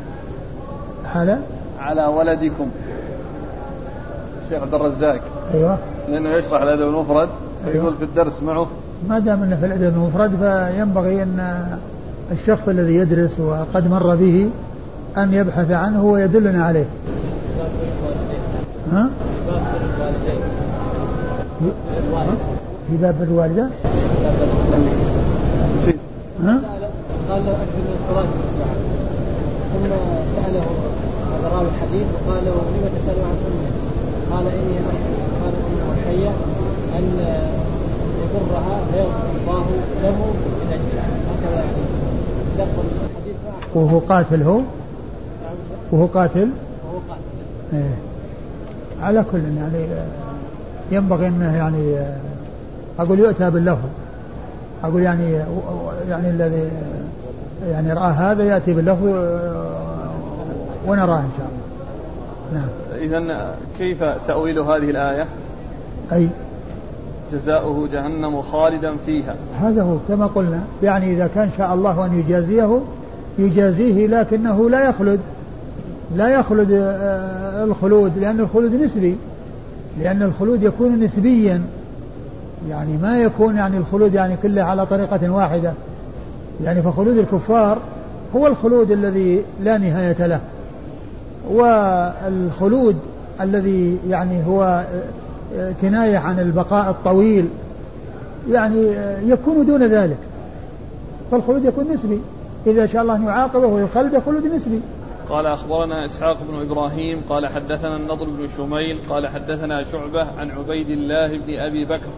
حال؟ 1.14 1.40
على 1.80 2.06
ولدكم. 2.06 2.70
الشيخ 4.46 4.62
عبد 4.62 4.74
الرزاق. 4.74 5.22
أيوه. 5.54 5.78
لأنه 6.10 6.30
يشرح 6.30 6.62
الأدب 6.62 6.82
المفرد 6.82 7.30
فيقول 7.66 7.86
أيوة. 7.86 7.98
في 7.98 8.04
الدرس 8.04 8.44
معه 8.44 8.68
ما 9.10 9.20
دام 9.20 9.44
إنه 9.44 9.56
في 9.56 9.66
الأدب 9.66 9.94
المفرد 9.96 10.30
فينبغي 10.30 11.24
أن 11.24 11.66
الشخص 12.32 12.68
الذي 12.68 12.96
يدرس 12.96 13.40
وقد 13.40 13.88
مر 13.92 14.16
به 14.16 14.50
أن 15.18 15.34
يبحث 15.34 15.72
عنه 15.72 16.06
ويدلنا 16.06 16.66
عليه. 16.66 16.86
ها؟ 18.92 19.10
في 22.90 22.98
باب 22.98 23.16
الوالدة؟ 23.22 23.68
ها؟ 26.44 26.60
قال 27.30 27.46
له 27.46 27.52
أكثر 27.52 27.82
من 27.86 27.96
الصلاة 28.00 28.32
ثم 29.74 29.86
سأله 30.36 30.66
راوي 31.54 31.68
الحديث 31.68 32.08
وقال 32.14 32.46
له 32.46 32.52
لم 32.54 32.90
تسأل 32.96 33.18
عن 33.30 33.38
أمة؟ 33.48 33.70
قال 34.32 34.48
إني 34.48 34.78
قال 35.42 35.54
إنه 35.70 35.96
حية 36.06 36.30
أن 36.98 37.06
يبرها 38.22 38.80
فيغفر 38.92 39.30
الله 39.42 39.66
له 40.04 40.18
من 40.62 40.68
أجلها 40.74 41.10
هكذا 41.30 41.56
يعني 41.56 41.84
لفظ 42.58 42.80
الحديث 42.80 43.36
وهو 43.76 44.00
قاتل 44.00 44.44
هو؟ 44.44 44.60
وهو 45.92 46.06
قاتل؟ 46.06 46.50
وهو 46.86 47.00
قاتل 47.10 47.30
إيه. 47.74 47.96
على 49.02 49.26
كل 49.32 49.40
يعني 49.58 49.86
ينبغي 50.92 51.28
إنه 51.28 51.56
يعني 51.56 51.96
أقول 53.00 53.20
يؤتى 53.20 53.50
باللفظ 53.50 53.90
أقول 54.84 55.02
يعني 55.02 55.34
يعني 56.10 56.30
الذي 56.30 56.70
يعني 57.64 57.94
رأى 57.94 58.12
هذا 58.12 58.44
يأتي 58.44 58.74
باللفظ 58.74 59.06
ونراه 60.88 61.20
إن 61.20 61.32
شاء 61.38 61.48
الله. 61.48 61.66
نعم. 62.54 62.68
اذا 63.02 63.56
كيف 63.78 64.04
تأويل 64.28 64.60
هذه 64.60 64.90
الآية؟ 64.90 65.26
أي؟ 66.12 66.30
جزاؤه 67.34 67.88
جهنم 67.88 68.42
خالدا 68.42 68.94
فيها. 69.06 69.36
هذا 69.62 69.84
هو 69.84 69.98
كما 70.08 70.28
قلنا 70.28 70.60
يعني 70.84 71.14
إذا 71.14 71.28
كان 71.28 71.50
شاء 71.58 71.74
الله 71.74 72.06
أن 72.06 72.20
يجازيه 72.20 72.80
يجازيه 73.40 74.08
لكنه 74.08 74.70
لا 74.70 74.90
يخلد. 74.90 75.20
لا 76.16 76.28
يخلد 76.28 76.72
آه، 76.72 77.64
الخلود 77.64 78.18
لأن 78.18 78.40
الخلود 78.40 78.76
نسبي. 78.76 79.18
لأن 80.00 80.22
الخلود 80.22 80.64
يكون 80.64 81.00
نسبيا. 81.00 81.62
يعني 82.70 82.98
ما 82.98 83.22
يكون 83.22 83.56
يعني 83.56 83.78
الخلود 83.78 84.14
يعني 84.14 84.36
كله 84.44 84.64
على 84.64 84.86
طريقة 84.86 85.30
واحدة. 85.30 85.74
يعني 86.64 86.82
فخلود 86.82 87.18
الكفار 87.18 87.78
هو 88.36 88.48
الخلود 88.48 88.92
الذي 88.92 89.44
لا 89.64 89.78
نهاية 89.78 90.28
له 90.28 90.40
والخلود 91.50 92.96
الذي 93.42 93.98
يعني 94.10 94.48
هو 94.48 94.86
كناية 95.82 96.18
عن 96.18 96.40
البقاء 96.40 96.90
الطويل 96.90 97.48
يعني 98.52 98.96
يكون 99.26 99.66
دون 99.66 99.84
ذلك. 99.84 100.18
فالخلود 101.32 101.66
يكون 101.66 101.86
نسبي. 101.94 102.22
إذا 102.68 102.86
شاء 102.86 103.02
الله 103.02 103.16
أن 103.16 103.24
يعاقبه 103.24 103.68
ويخلده 103.68 104.20
خلود 104.20 104.46
نسبي. 104.46 104.80
قال 105.30 105.46
أخبرنا 105.46 106.06
إسحاق 106.06 106.38
بن 106.50 106.62
إبراهيم 106.62 107.22
قال 107.30 107.48
حدثنا 107.48 107.96
النضر 107.96 108.26
بن 108.26 108.48
شميل 108.58 109.00
قال 109.10 109.28
حدثنا 109.28 109.84
شعبة 109.84 110.28
عن 110.40 110.52
عبيد 110.52 110.90
الله 110.90 111.28
بن 111.28 111.54
أبي 111.70 111.86
بكر 111.86 112.10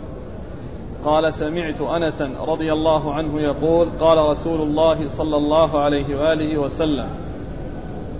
قال 1.07 1.33
سمعت 1.33 1.81
أنسا 1.81 2.29
رضي 2.47 2.73
الله 2.73 3.13
عنه 3.13 3.41
يقول 3.41 3.87
قال 3.99 4.17
رسول 4.17 4.61
الله 4.61 5.07
صلى 5.07 5.35
الله 5.35 5.79
عليه 5.79 6.19
وآله 6.19 6.57
وسلم 6.57 7.07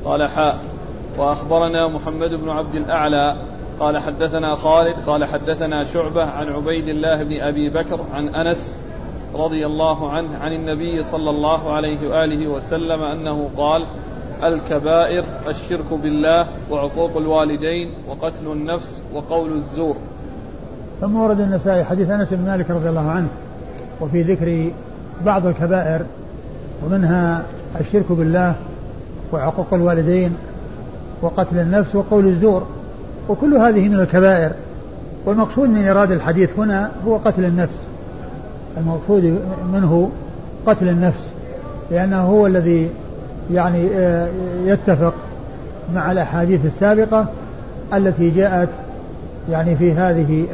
قال 0.06 0.28
حاء 0.30 0.58
وأخبرنا 1.18 1.88
محمد 1.88 2.34
بن 2.34 2.50
عبد 2.50 2.76
الأعلى 2.76 3.36
قال 3.80 3.98
حدثنا 3.98 4.56
خالد 4.56 4.96
قال 5.08 5.26
حدثنا 5.26 5.84
شعبة 5.84 6.26
عن 6.26 6.54
عبيد 6.54 6.88
الله 6.88 7.24
بن 7.24 7.42
أبي 7.42 7.70
بكر 7.70 8.00
عن 8.14 8.36
أنس 8.36 8.78
رضي 9.34 9.66
الله 9.66 10.12
عنه 10.12 10.38
عن 10.38 10.54
النبي 10.54 11.04
صلى 11.04 11.30
الله 11.30 11.72
عليه 11.72 12.10
وآله 12.10 12.48
وسلم 12.48 13.04
أنه 13.04 13.50
قال 13.58 13.86
الكبائر 14.44 15.24
الشرك 15.48 15.94
بالله 15.94 16.48
وعقوق 16.72 17.18
الوالدين 17.18 17.92
وقتل 18.10 18.48
النفس 18.48 19.02
وقول 19.14 19.52
الزور. 19.52 19.96
ثم 21.02 21.16
ورد 21.16 21.40
النسائي 21.40 21.84
حديث 21.84 22.10
أنس 22.10 22.28
بن 22.32 22.46
مالك 22.46 22.72
رضي 22.72 22.90
الله 22.90 23.12
عنه 23.12 23.28
وفي 24.02 24.22
ذكر 24.22 24.72
بعض 25.26 25.46
الكبائر 25.46 26.02
ومنها 26.86 27.44
الشرك 27.80 28.06
بالله 28.10 28.56
وعقوق 29.34 29.74
الوالدين 29.74 30.36
وقتل 31.22 31.60
النفس 31.60 31.96
وقول 31.96 32.28
الزور 32.28 32.68
وكل 33.30 33.54
هذه 33.54 33.90
من 33.90 34.00
الكبائر. 34.00 34.52
والمقصود 35.28 35.70
من 35.70 35.84
إيراد 35.84 36.12
الحديث 36.12 36.60
هنا 36.60 36.92
هو 37.08 37.18
قتل 37.18 37.46
النفس 37.46 37.88
المقصود 38.78 39.40
منه 39.74 40.12
قتل 40.68 40.88
النفس 40.88 41.24
لأنه 41.92 42.22
هو 42.22 42.48
الذي 42.48 42.90
يعني 43.54 43.88
آه، 43.94 44.30
يتفق 44.66 45.14
مع 45.96 46.12
الأحاديث 46.12 46.66
السابقة 46.66 47.28
التي 47.94 48.30
جاءت 48.30 48.70
يعني 49.50 49.76
في 49.76 49.94
هذه 49.94 50.46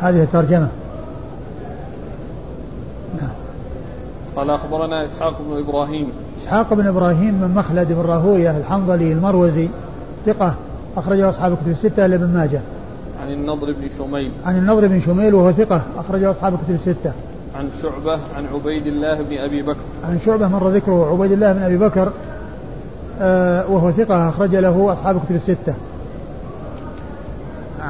هذه 0.00 0.22
الترجمة 0.22 0.68
نعم 3.20 3.30
قال 4.36 4.50
أخبرنا 4.50 5.04
إسحاق 5.04 5.42
بن 5.48 5.58
إبراهيم 5.58 6.12
إسحاق 6.42 6.74
بن 6.74 6.86
إبراهيم 6.86 7.34
من 7.34 7.54
مخلد 7.56 7.88
بن 7.88 8.00
راهوية 8.00 8.56
الحنظلي 8.56 9.12
المروزي 9.12 9.68
ثقة 10.26 10.54
أخرجه 10.96 11.28
أصحاب 11.28 11.52
الكتب 11.52 11.68
الستة 11.68 12.06
إلا 12.06 12.16
ابن 12.16 12.26
ماجه. 12.34 12.60
عن 13.22 13.32
النضر 13.32 13.72
بن 13.72 13.88
شميل. 13.98 14.30
عن 14.44 14.58
النضر 14.58 14.86
بن 14.86 15.00
شميل 15.00 15.34
وهو 15.34 15.52
ثقة 15.52 15.82
أخرجه 15.98 16.30
أصحاب 16.30 16.54
الكتب 16.54 16.74
الستة. 16.74 17.12
عن 17.58 17.68
شعبة 17.82 18.18
عن 18.36 18.46
عبيد 18.54 18.86
الله 18.86 19.22
بن 19.22 19.38
أبي 19.38 19.62
بكر. 19.62 19.80
عن 20.04 20.18
شعبة 20.18 20.48
مر 20.48 20.68
ذكره 20.68 21.12
عبيد 21.12 21.32
الله 21.32 21.52
بن 21.52 21.62
أبي 21.62 21.76
بكر 21.76 22.12
آه 23.20 23.70
وهو 23.70 23.92
ثقة 23.92 24.28
أخرج 24.28 24.56
له 24.56 24.92
أصحاب 24.92 25.16
الكتب 25.16 25.34
الستة. 25.34 25.74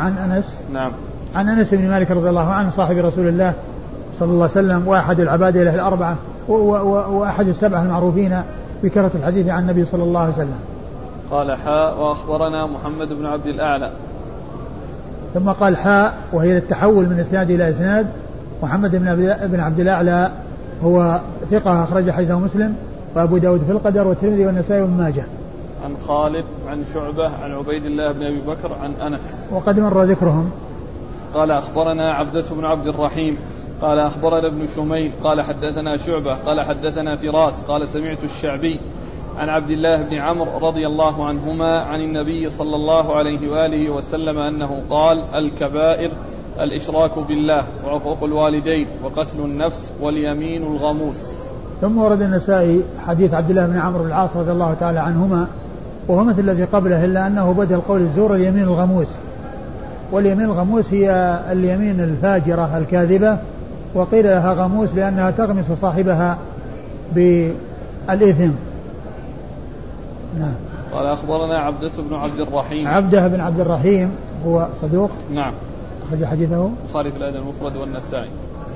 عن 0.00 0.18
أنس. 0.18 0.56
نعم. 0.72 0.90
عن 1.34 1.48
أنس 1.48 1.74
بن 1.74 1.88
مالك 1.88 2.10
رضي 2.10 2.28
الله 2.28 2.48
عنه 2.48 2.70
صاحب 2.70 2.96
رسول 2.96 3.28
الله 3.28 3.52
صلى 4.20 4.30
الله 4.30 4.42
عليه 4.42 4.52
وسلم 4.52 4.88
وأحد 4.88 5.20
العبادة 5.20 5.64
له 5.64 5.74
الأربعة 5.74 6.16
وأحد 6.48 7.48
السبعة 7.48 7.82
المعروفين 7.82 8.42
بكثرة 8.82 9.10
الحديث 9.14 9.48
عن 9.48 9.62
النبي 9.62 9.84
صلى 9.84 10.02
الله 10.02 10.20
عليه 10.20 10.32
وسلم. 10.32 10.58
قال 11.30 11.52
حاء 11.52 12.00
وأخبرنا 12.00 12.66
محمد 12.66 13.08
بن 13.08 13.26
عبد 13.26 13.46
الأعلى 13.46 13.90
ثم 15.34 15.48
قال 15.50 15.76
حاء 15.76 16.14
وهي 16.32 16.54
للتحول 16.54 17.04
من 17.04 17.20
إسناد 17.20 17.50
إلى 17.50 17.70
إسناد 17.70 18.06
محمد 18.62 18.90
بن 19.50 19.60
عبد 19.60 19.80
الأعلى 19.80 20.30
هو 20.84 21.20
ثقة 21.50 21.84
أخرج 21.84 22.10
حديثه 22.10 22.38
مسلم 22.38 22.74
وأبو 23.16 23.38
داود 23.38 23.62
في 23.66 23.72
القدر 23.72 24.06
والترمذي 24.06 24.46
والنسائي 24.46 24.82
وابن 24.82 24.92
ماجه 24.92 25.22
عن 25.84 25.94
خالد 26.08 26.44
عن 26.68 26.84
شعبة 26.94 27.30
عن 27.42 27.52
عبيد 27.52 27.84
الله 27.84 28.12
بن 28.12 28.26
أبي 28.26 28.40
بكر 28.40 28.70
عن 28.82 29.12
أنس. 29.12 29.44
وقد 29.52 29.80
مر 29.80 30.02
ذكرهم. 30.02 30.50
قال 31.34 31.50
أخبرنا 31.50 32.12
عبدة 32.12 32.44
بن 32.50 32.64
عبد 32.64 32.86
الرحيم 32.86 33.36
قال 33.82 33.98
أخبرنا 33.98 34.46
ابن 34.46 34.66
شميل 34.76 35.12
قال 35.24 35.42
حدثنا 35.42 35.96
شعبة 35.96 36.34
قال 36.34 36.60
حدثنا 36.60 37.16
فراس 37.16 37.62
قال 37.62 37.88
سمعت 37.88 38.24
الشعبي 38.24 38.80
عن 39.38 39.48
عبد 39.48 39.70
الله 39.70 40.02
بن 40.02 40.14
عمرو 40.14 40.68
رضي 40.68 40.86
الله 40.86 41.26
عنهما 41.26 41.82
عن 41.82 42.00
النبي 42.00 42.50
صلى 42.50 42.76
الله 42.76 43.16
عليه 43.16 43.50
وآله 43.50 43.90
وسلم 43.90 44.38
أنه 44.38 44.82
قال: 44.90 45.22
الكبائر 45.34 46.10
الإشراك 46.60 47.18
بالله 47.18 47.64
وعقوق 47.86 48.24
الوالدين 48.24 48.86
وقتل 49.04 49.38
النفس 49.38 49.92
واليمين 50.00 50.62
الغموس. 50.62 51.32
ثم 51.80 51.98
ورد 51.98 52.22
النسائي 52.22 52.84
حديث 53.06 53.34
عبد 53.34 53.50
الله 53.50 53.66
بن 53.66 53.78
عمرو 53.78 54.02
بن 54.02 54.08
العاص 54.08 54.36
رضي 54.36 54.52
الله 54.52 54.74
تعالى 54.74 54.98
عنهما 54.98 55.46
وهو 56.08 56.24
مثل 56.24 56.40
الذي 56.40 56.64
قبله 56.64 57.04
إلا 57.04 57.26
أنه 57.26 57.52
بدل 57.52 57.80
قول 57.80 58.00
الزور 58.00 58.34
اليمين 58.34 58.62
الغموس. 58.62 59.08
واليمين 60.12 60.44
الغموس 60.44 60.94
هي 60.94 61.40
اليمين 61.52 62.00
الفاجرة 62.00 62.78
الكاذبة 62.78 63.38
وقيل 63.94 64.24
لها 64.24 64.52
غموس 64.52 64.94
لأنها 64.94 65.30
تغمس 65.30 65.64
صاحبها 65.82 66.38
بالإثم. 67.14 68.50
نعم. 70.38 70.54
قال 70.92 71.06
أخبرنا 71.06 71.60
عبدة 71.60 71.90
بن 71.98 72.14
عبد 72.14 72.40
الرحيم. 72.40 72.88
عبدة 72.88 73.28
بن 73.28 73.40
عبد 73.40 73.60
الرحيم 73.60 74.10
هو 74.46 74.68
صدوق؟ 74.82 75.10
نعم. 75.32 75.52
أخرج 76.08 76.24
حديثه؟ 76.24 76.70
البخاري 76.84 77.10
في 77.12 77.16
الأدب 77.16 77.36
المفرد 77.36 77.76
والنسائي. 77.76 78.28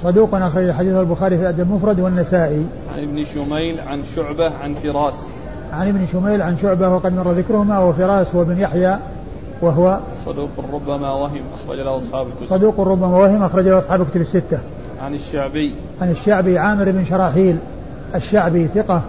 صدوق 0.02 0.34
أخرج 0.34 0.70
حديثه 0.70 1.00
البخاري 1.00 1.36
في 1.36 1.42
الأدب 1.42 1.60
المفرد 1.60 2.00
والنسائي. 2.00 2.64
عن 2.96 3.02
ابن 3.02 3.24
شميل 3.24 3.80
عن 3.80 4.02
شعبة 4.16 4.52
عن 4.62 4.74
فراس. 4.74 5.14
عن 5.74 5.88
ابن 5.88 6.06
شميل 6.12 6.42
عن 6.42 6.56
شعبة 6.58 6.88
وقد 6.88 7.12
مر 7.12 7.30
ذكرهما 7.30 7.78
وفراس 7.78 8.34
وابن 8.34 8.58
يحيى 8.58 8.98
وهو 9.62 9.98
صدوق 10.26 10.48
ربما 10.74 11.12
وهم 11.12 11.42
أخرج 11.54 11.78
له 11.78 11.98
أصحاب 11.98 12.26
الكتب. 12.26 12.56
صدوق 12.56 12.80
ربما 12.80 13.16
وهم 13.16 13.42
أخرج 13.42 13.68
له 13.68 13.78
أصحاب 13.78 14.00
الكتب 14.00 14.20
الستة. 14.20 14.58
عن 15.02 15.14
الشعبي. 15.14 15.74
عن 16.02 16.10
الشعبي 16.10 16.58
عامر 16.58 16.90
بن 16.90 17.04
شراحيل 17.04 17.56
الشعبي 18.14 18.66
ثقة 18.66 19.02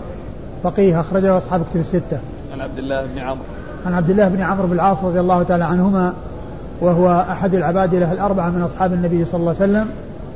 فقيه 0.64 1.00
أخرج 1.00 1.22
له 1.22 1.38
أصحاب 1.38 1.62
الكتب 1.62 1.80
الستة. 1.80 2.20
عن 2.54 2.62
عبد 2.62 2.78
الله 2.78 3.06
بن 3.06 3.20
عمرو. 3.20 3.44
عن 3.86 3.94
عبد 3.94 4.10
الله 4.10 4.28
بن 4.28 4.42
عمرو 4.42 4.68
بن 4.68 4.74
العاص 4.74 4.98
رضي 5.04 5.20
الله 5.20 5.44
تعالى 5.44 5.66
عنهما 5.66 6.14
وهو 6.82 7.26
أحد 7.30 7.56
العبادلة 7.56 8.12
الأربعة 8.12 8.50
من 8.50 8.62
أصحاب 8.62 8.94
النبي 8.94 9.26
صلى 9.26 9.40
الله 9.40 9.56
عليه 9.62 9.72
وسلم 9.72 9.88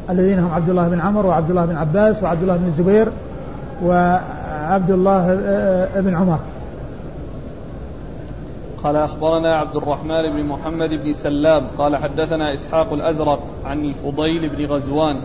الذين 0.09 0.39
هم 0.39 0.53
عبد 0.53 0.69
الله 0.69 0.89
بن 0.89 0.99
عمرو 0.99 1.29
وعبد 1.29 1.49
الله 1.49 1.65
بن 1.65 1.75
عباس 1.75 2.23
وعبد 2.23 2.41
الله 2.41 2.57
بن 2.57 2.67
الزبير 2.67 3.07
وعبد 4.69 4.91
الله 4.91 5.35
بن 5.95 6.15
عمر. 6.15 6.39
قال 8.83 8.95
أخبرنا 8.95 9.55
عبد 9.55 9.75
الرحمن 9.75 10.29
بن 10.29 10.43
محمد 10.43 10.89
بن 10.89 11.13
سلام 11.13 11.63
قال 11.77 11.95
حدثنا 11.97 12.53
إسحاق 12.53 12.93
الأزرق 12.93 13.39
عن 13.65 13.85
الفضيل 13.85 14.49
بن 14.49 14.65
غزوان 14.65 15.17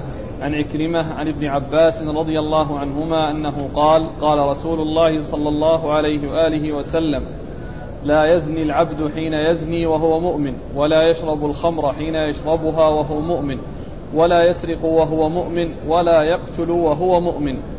عن 0.43 0.55
عكرمة 0.55 1.15
عن 1.15 1.29
ابن 1.29 1.47
عباس 1.47 2.03
رضي 2.03 2.39
الله 2.39 2.79
عنهما 2.79 3.31
أنه 3.31 3.69
قال 3.75 4.07
قال 4.21 4.39
رسول 4.39 4.81
الله 4.81 5.23
صلى 5.23 5.49
الله 5.49 5.93
عليه 5.93 6.31
وآله 6.31 6.73
وسلم 6.73 7.23
لا 8.05 8.25
يزني 8.25 8.63
العبد 8.63 9.11
حين 9.15 9.35
يزني 9.35 9.87
وهو 9.87 10.21
مؤمن 10.21 10.55
ولا 10.77 11.11
يشرب 11.11 11.45
الخمر 11.45 11.93
حين 11.93 12.15
يشربها 12.15 12.89
وهو 12.89 13.21
مؤمن 13.21 13.59
ولا 14.15 14.51
يسرق 14.51 14.85
وهو 14.85 15.29
مؤمن 15.29 15.69
ولا 15.89 16.23
يقتل 16.23 16.71
وهو 16.71 17.21
مؤمن. 17.21 17.74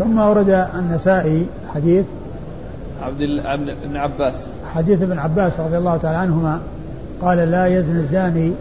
ثم 0.00 0.18
ورد 0.18 0.66
النسائي 0.78 1.46
حديث 1.74 2.04
عبد 3.02 3.76
بن 3.84 3.96
عباس. 3.96 4.34
حديث 4.74 5.02
ابن 5.02 5.18
عباس 5.18 5.52
رضي 5.60 5.78
الله 5.78 5.96
تعالى 5.96 6.18
عنهما 6.18 6.60
قال 7.22 7.38
لا 7.38 7.66
يزني 7.66 8.00
الزاني 8.00 8.52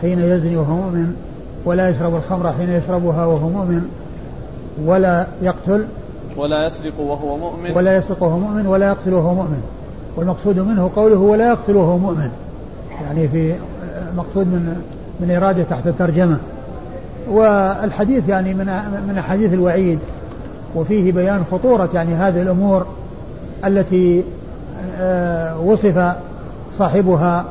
حين 0.00 0.18
يزني 0.18 0.56
وهو 0.56 0.74
مؤمن 0.74 1.14
ولا 1.64 1.88
يشرب 1.88 2.16
الخمر 2.16 2.52
حين 2.52 2.70
يشربها 2.70 3.24
وهو 3.26 3.48
مؤمن 3.48 3.88
ولا 4.84 5.26
يقتل 5.42 5.84
ولا 6.36 6.66
يسرق 6.66 7.00
وهو 7.00 7.36
مؤمن. 7.36 7.76
ولا 7.76 7.96
يسرق 7.96 8.22
وهو 8.22 8.38
مؤمن 8.38 8.66
ولا 8.66 8.88
يقتل 8.88 9.14
وهو 9.14 9.34
مؤمن. 9.34 9.62
والمقصود 10.16 10.58
منه 10.58 10.90
قوله 10.96 11.18
ولا 11.18 11.48
يقتل 11.48 11.76
وهو 11.76 11.98
مؤمن. 11.98 12.30
يعني 13.02 13.28
في 13.28 13.54
مقصود 14.16 14.46
من 14.46 14.82
من 15.20 15.30
إرادة 15.30 15.62
تحت 15.62 15.86
الترجمة. 15.86 16.36
والحديث 17.30 18.28
يعني 18.28 18.54
من 18.54 18.66
من 19.08 19.18
أحاديث 19.18 19.52
الوعيد. 19.52 19.98
وفيه 20.74 21.12
بيان 21.12 21.44
خطورة 21.50 21.88
يعني 21.94 22.14
هذه 22.14 22.42
الأمور 22.42 22.86
التي 23.64 24.24
آه، 25.00 25.60
وصف 25.60 26.14
صاحبها 26.78 27.44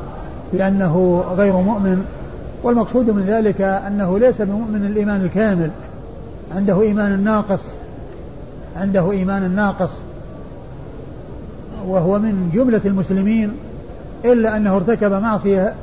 بأنه 0.52 1.24
غير 1.36 1.56
مؤمن 1.56 2.04
والمقصود 2.62 3.10
من 3.10 3.22
ذلك 3.22 3.60
أنه 3.60 4.18
ليس 4.18 4.42
بمؤمن 4.42 4.86
الإيمان 4.86 5.24
الكامل. 5.24 5.70
عنده 6.56 6.82
إيمان 6.82 7.24
ناقص 7.24 7.62
عنده 8.76 9.10
إيمان 9.10 9.50
ناقص 9.50 9.90
وهو 11.86 12.18
من 12.18 12.50
جملة 12.54 12.80
المسلمين 12.84 13.52
إلا 14.24 14.56
أنه 14.56 14.76
ارتكب 14.76 15.12
معصية 15.12 15.74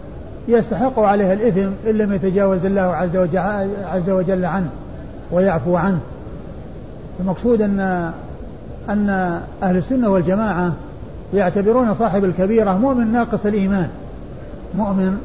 يستحق 0.47 0.99
عليها 0.99 1.33
الإثم 1.33 1.69
إن 1.87 1.95
لم 1.97 2.13
يتجاوز 2.13 2.65
الله 2.65 2.81
عز 2.81 3.17
وجل, 3.17 3.37
عز 3.85 4.09
وجل 4.09 4.45
عنه 4.45 4.69
ويعفو 5.31 5.75
عنه. 5.75 5.99
المقصود 7.19 7.61
أن 7.61 8.11
أن 8.89 9.09
أهل 9.63 9.77
السنة 9.77 10.09
والجماعة 10.09 10.73
يعتبرون 11.33 11.93
صاحب 11.93 12.23
الكبيرة 12.23 12.77
مؤمن 12.77 13.13
ناقص 13.13 13.45
الإيمان. 13.45 13.89
مؤمن 14.77 15.17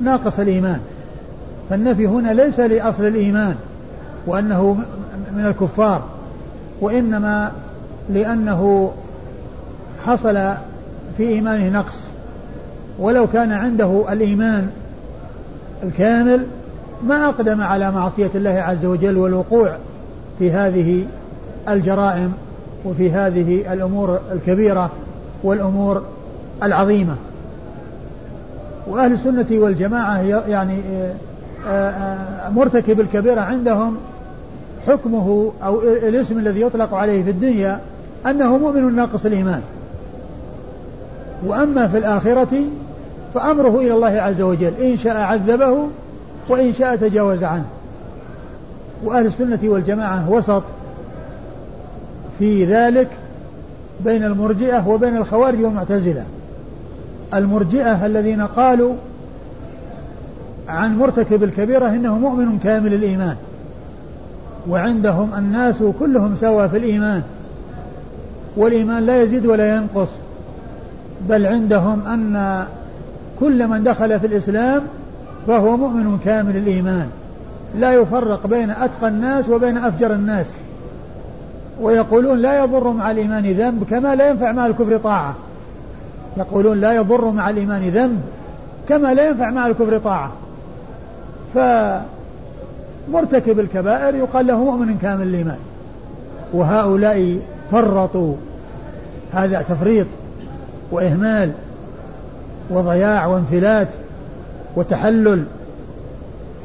ناقص 0.00 0.38
الإيمان. 0.38 0.80
فالنفي 1.70 2.06
هنا 2.06 2.30
ليس 2.30 2.60
لأصل 2.60 3.04
الإيمان 3.04 3.54
وأنه 4.26 4.76
من 5.36 5.46
الكفار 5.46 6.02
وإنما 6.80 7.52
لأنه 8.10 8.92
حصل 10.06 10.34
في 11.16 11.28
إيمانه 11.28 11.78
نقص. 11.78 12.06
ولو 12.98 13.26
كان 13.26 13.52
عنده 13.52 14.12
الإيمان 14.12 14.70
الكامل 15.82 16.46
ما 17.06 17.28
أقدم 17.28 17.62
على 17.62 17.90
معصية 17.90 18.30
الله 18.34 18.50
عز 18.50 18.86
وجل 18.86 19.16
والوقوع 19.16 19.72
في 20.38 20.50
هذه 20.52 21.06
الجرائم 21.68 22.32
وفي 22.84 23.10
هذه 23.10 23.72
الأمور 23.72 24.18
الكبيرة 24.32 24.90
والأمور 25.42 26.02
العظيمة. 26.62 27.14
وأهل 28.86 29.12
السنة 29.12 29.46
والجماعة 29.50 30.20
يعني 30.48 30.80
آه، 31.66 31.90
آه، 31.90 32.48
مرتكب 32.50 33.00
الكبيرة 33.00 33.40
عندهم 33.40 33.96
حكمه 34.86 35.52
أو 35.64 35.82
الاسم 35.82 36.38
الذي 36.38 36.60
يطلق 36.60 36.94
عليه 36.94 37.22
في 37.22 37.30
الدنيا 37.30 37.80
أنه 38.26 38.56
مؤمن 38.56 38.96
ناقص 38.96 39.26
الإيمان. 39.26 39.62
وأما 41.46 41.88
في 41.88 41.98
الآخرة 41.98 42.64
فأمره 43.34 43.78
إلى 43.78 43.94
الله 43.94 44.20
عز 44.20 44.42
وجل 44.42 44.72
إن 44.80 44.96
شاء 44.96 45.16
عذبه 45.16 45.76
وإن 46.48 46.72
شاء 46.72 46.96
تجاوز 46.96 47.44
عنه. 47.44 47.64
وأهل 49.04 49.26
السنة 49.26 49.58
والجماعة 49.64 50.30
وسط 50.30 50.62
في 52.38 52.64
ذلك 52.64 53.08
بين 54.04 54.24
المرجئة 54.24 54.88
وبين 54.88 55.16
الخوارج 55.16 55.64
والمعتزلة. 55.64 56.24
المرجئة 57.34 58.06
الذين 58.06 58.42
قالوا 58.42 58.94
عن 60.68 60.98
مرتكب 60.98 61.42
الكبيرة 61.42 61.88
إنه 61.88 62.18
مؤمن 62.18 62.58
كامل 62.58 62.94
الإيمان 62.94 63.36
وعندهم 64.68 65.34
الناس 65.38 65.74
كلهم 66.00 66.36
سواء 66.40 66.68
في 66.68 66.76
الإيمان 66.76 67.22
والإيمان 68.56 69.06
لا 69.06 69.22
يزيد 69.22 69.46
ولا 69.46 69.76
ينقص 69.76 70.08
بل 71.28 71.46
عندهم 71.46 72.06
أن 72.06 72.64
كل 73.40 73.68
من 73.68 73.84
دخل 73.84 74.20
في 74.20 74.26
الإسلام 74.26 74.82
فهو 75.46 75.76
مؤمن 75.76 76.18
كامل 76.24 76.56
الإيمان 76.56 77.06
لا 77.78 77.94
يفرق 77.94 78.46
بين 78.46 78.70
أتقى 78.70 79.08
الناس 79.08 79.48
وبين 79.48 79.78
أفجر 79.78 80.12
الناس. 80.12 80.46
ويقولون 81.80 82.38
لا 82.38 82.64
يضر 82.64 82.92
مع 82.92 83.10
الإيمان 83.10 83.44
ذنب 83.44 83.84
كما 83.90 84.14
لا 84.14 84.30
ينفع 84.30 84.52
مع 84.52 84.66
الكفر 84.66 84.98
طاعة. 84.98 85.34
يقولون 86.36 86.80
لا 86.80 86.92
يضر 86.92 87.30
مع 87.30 87.50
الإيمان 87.50 87.82
ذنب 87.82 88.20
كما 88.88 89.14
لا 89.14 89.28
ينفع 89.28 89.50
مع 89.50 89.66
الكفر 89.66 89.98
طاعة. 89.98 90.32
فمرتكب 91.54 93.60
الكبائر 93.60 94.14
يقال 94.14 94.46
له 94.46 94.64
مؤمن 94.64 94.98
كامل 95.02 95.26
الإيمان. 95.26 95.58
وهؤلاء 96.52 97.38
فرطوا. 97.70 98.34
هذا 99.32 99.64
تفريط 99.68 100.06
وإهمال 100.90 101.52
وضياع 102.70 103.26
وانفلات 103.26 103.88
وتحلل. 104.76 105.44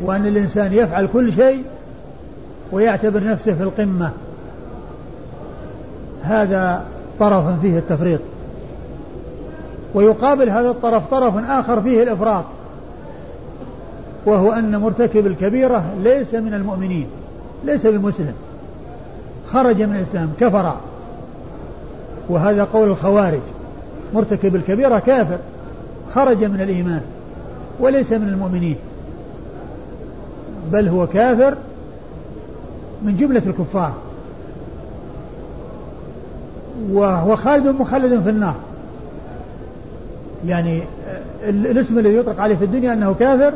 وأن 0.01 0.27
الإنسان 0.27 0.73
يفعل 0.73 1.07
كل 1.13 1.33
شيء 1.33 1.63
ويعتبر 2.71 3.23
نفسه 3.23 3.53
في 3.53 3.63
القمة. 3.63 4.11
هذا 6.23 6.85
طرف 7.19 7.61
فيه 7.61 7.77
التفريط. 7.77 8.19
ويقابل 9.93 10.49
هذا 10.49 10.69
الطرف 10.69 11.07
طرف 11.11 11.49
آخر 11.49 11.81
فيه 11.81 12.03
الإفراط 12.03 12.43
وهو 14.25 14.51
أن 14.51 14.75
مرتكب 14.75 15.27
الكبيرة 15.27 15.83
ليس 16.03 16.33
من 16.33 16.53
المؤمنين 16.53 17.07
ليس 17.65 17.87
بمسلم 17.87 18.33
خرج 19.47 19.81
من 19.81 19.95
الإسلام 19.95 20.29
كفر. 20.39 20.73
وهذا 22.29 22.63
قول 22.63 22.89
الخوارج 22.89 23.41
مرتكب 24.13 24.55
الكبيرة 24.55 24.99
كافر 24.99 25.37
خرج 26.13 26.43
من 26.43 26.61
الإيمان 26.61 27.01
وليس 27.79 28.11
من 28.11 28.27
المؤمنين 28.27 28.77
بل 30.71 30.87
هو 30.87 31.07
كافر 31.07 31.57
من 33.03 33.17
جملة 33.17 33.41
الكفار. 33.47 33.93
وهو 36.91 37.35
خالد 37.35 37.67
مخلد 37.67 38.21
في 38.21 38.29
النار. 38.29 38.55
يعني 40.47 40.83
الاسم 41.43 41.99
الذي 41.99 42.15
يطلق 42.15 42.39
عليه 42.39 42.55
في 42.55 42.65
الدنيا 42.65 42.93
أنه 42.93 43.13
كافر 43.13 43.53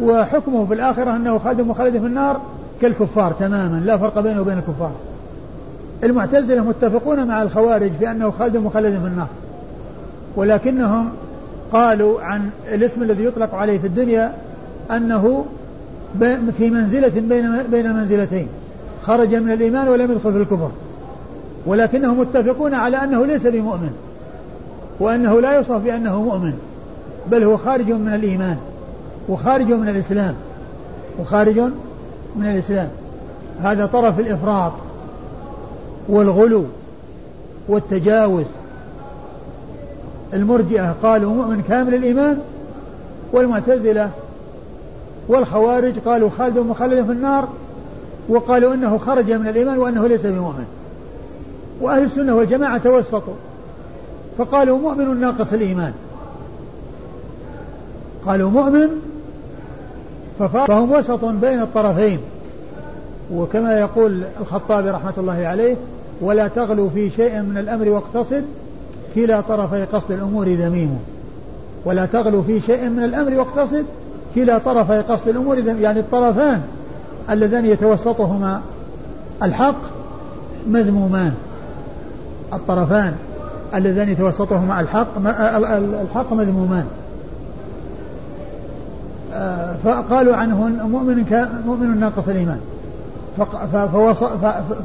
وحكمه 0.00 0.66
في 0.66 0.74
الآخرة 0.74 1.16
أنه 1.16 1.38
خالد 1.38 1.60
مخلد 1.60 1.92
في 1.92 2.06
النار 2.06 2.40
كالكفار 2.80 3.32
تماما 3.32 3.82
لا 3.86 3.98
فرق 3.98 4.20
بينه 4.20 4.40
وبين 4.40 4.58
الكفار. 4.58 4.92
المعتزلة 6.04 6.64
متفقون 6.64 7.26
مع 7.26 7.42
الخوارج 7.42 7.90
في 7.92 8.10
أنه 8.10 8.30
خالد 8.30 8.56
مخلد 8.56 9.00
في 9.00 9.06
النار. 9.06 9.28
ولكنهم 10.36 11.08
قالوا 11.72 12.20
عن 12.20 12.50
الاسم 12.72 13.02
الذي 13.02 13.24
يطلق 13.24 13.54
عليه 13.54 13.78
في 13.78 13.86
الدنيا 13.86 14.32
أنه 14.90 15.44
في 16.58 16.70
منزلة 16.70 17.08
بين 17.08 17.62
بين 17.70 17.86
المنزلتين 17.86 18.48
خرج 19.02 19.34
من 19.34 19.52
الإيمان 19.52 19.88
ولم 19.88 20.12
يدخل 20.12 20.32
في 20.32 20.38
الكفر. 20.38 20.70
ولكنهم 21.66 22.20
متفقون 22.20 22.74
على 22.74 22.96
أنه 22.96 23.26
ليس 23.26 23.46
بمؤمن 23.46 23.90
وأنه 25.00 25.40
لا 25.40 25.52
يوصف 25.52 25.76
بأنه 25.76 26.22
مؤمن 26.22 26.52
بل 27.30 27.42
هو 27.42 27.56
خارج 27.56 27.92
من 27.92 28.14
الإيمان 28.14 28.56
وخارج 29.28 29.72
من 29.72 29.88
الإسلام 29.88 30.34
وخارج 31.20 31.60
من 32.36 32.46
الإسلام. 32.46 32.88
هذا 33.62 33.86
طرف 33.86 34.20
الإفراط 34.20 34.72
والغلو 36.08 36.64
والتجاوز. 37.68 38.46
المرجئة 40.34 40.94
قالوا 41.02 41.34
مؤمن 41.34 41.62
كامل 41.68 41.94
الإيمان 41.94 42.38
والمعتزلة 43.32 44.10
والخوارج 45.28 45.98
قالوا 45.98 46.30
خالد 46.38 46.58
مخلد 46.58 47.06
في 47.06 47.12
النار 47.12 47.48
وقالوا 48.28 48.74
إنه 48.74 48.98
خرج 48.98 49.32
من 49.32 49.48
الإيمان 49.48 49.78
وأنه 49.78 50.06
ليس 50.06 50.26
بمؤمن. 50.26 50.64
وأهل 51.80 52.02
السنة 52.02 52.34
والجماعة 52.34 52.78
توسطوا. 52.78 53.34
فقالوا 54.38 54.78
مؤمن 54.78 55.20
ناقص 55.20 55.52
الإيمان. 55.52 55.92
قالوا 58.26 58.50
مؤمن 58.50 58.88
فهم 60.38 60.92
وسط 60.92 61.24
بين 61.24 61.60
الطرفين. 61.60 62.18
وكما 63.34 63.78
يقول 63.78 64.22
الخطابي 64.40 64.90
رحمة 64.90 65.12
الله 65.18 65.46
عليه 65.46 65.76
ولا 66.20 66.48
تغلوا 66.48 66.88
في 66.90 67.10
شيء 67.10 67.42
من 67.42 67.58
الأمر 67.58 67.88
واقتصد 67.88 68.44
كلا 69.14 69.40
طرفي 69.40 69.84
قصد 69.84 70.12
الأمور 70.12 70.48
ذميم. 70.48 70.98
ولا 71.84 72.06
تغلوا 72.06 72.42
في 72.42 72.60
شيء 72.60 72.88
من 72.88 73.04
الأمر 73.04 73.34
واقتصد 73.34 73.84
كلا 74.34 74.58
طرفي 74.58 75.00
قصد 75.00 75.28
الأمور 75.28 75.58
يعني 75.58 76.00
الطرفان 76.00 76.62
اللذان 77.30 77.66
يتوسطهما 77.66 78.60
الحق 79.42 79.80
مذمومان. 80.66 81.34
الطرفان 82.52 83.14
اللذان 83.74 84.08
يتوسطهما 84.08 84.80
الحق 84.80 85.06
الحق 86.02 86.32
مذمومان. 86.32 86.84
آه، 89.34 89.74
فقالوا 89.84 90.36
عنه 90.36 90.68
مؤمن 90.68 91.46
مؤمن 91.66 92.00
ناقص 92.00 92.28
الإيمان. 92.28 92.60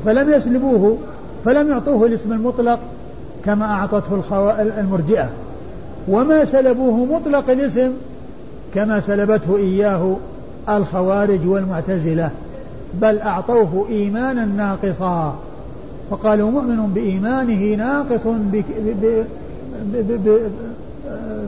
فلم 0.05 0.33
يسلبوه 0.33 0.97
فلم 1.45 1.69
يعطوه 1.69 2.05
الاسم 2.05 2.33
المطلق 2.33 2.79
كما 3.45 3.65
أعطته 3.65 4.21
المرجئة. 4.79 5.29
وما 6.07 6.45
سلبوه 6.45 7.05
مطلق 7.05 7.49
الاسم 7.49 7.91
كما 8.75 8.99
سلبته 8.99 9.57
إياه 9.57 10.15
الخوارج 10.69 11.47
والمعتزلة. 11.47 12.29
بل 12.93 13.19
أعطوه 13.19 13.85
إيمانا 13.89 14.45
ناقصا. 14.45 15.35
فقالوا 16.11 16.51
مؤمن 16.51 16.93
بإيمانه 16.93 17.75
ناقص 17.75 18.21
بك 18.25 18.65
ب 19.01 19.25
ب 19.93 20.27
ب 20.27 20.49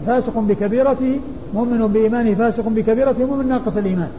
فاسق 0.08 0.38
بكبيرته 0.40 1.20
مؤمن 1.54 1.88
بإيمانه 1.88 2.36
فاسق 2.36 2.68
بكبيرته 2.68 3.26
مؤمن 3.26 3.48
ناقص 3.48 3.78
الإيمان. 3.78 4.10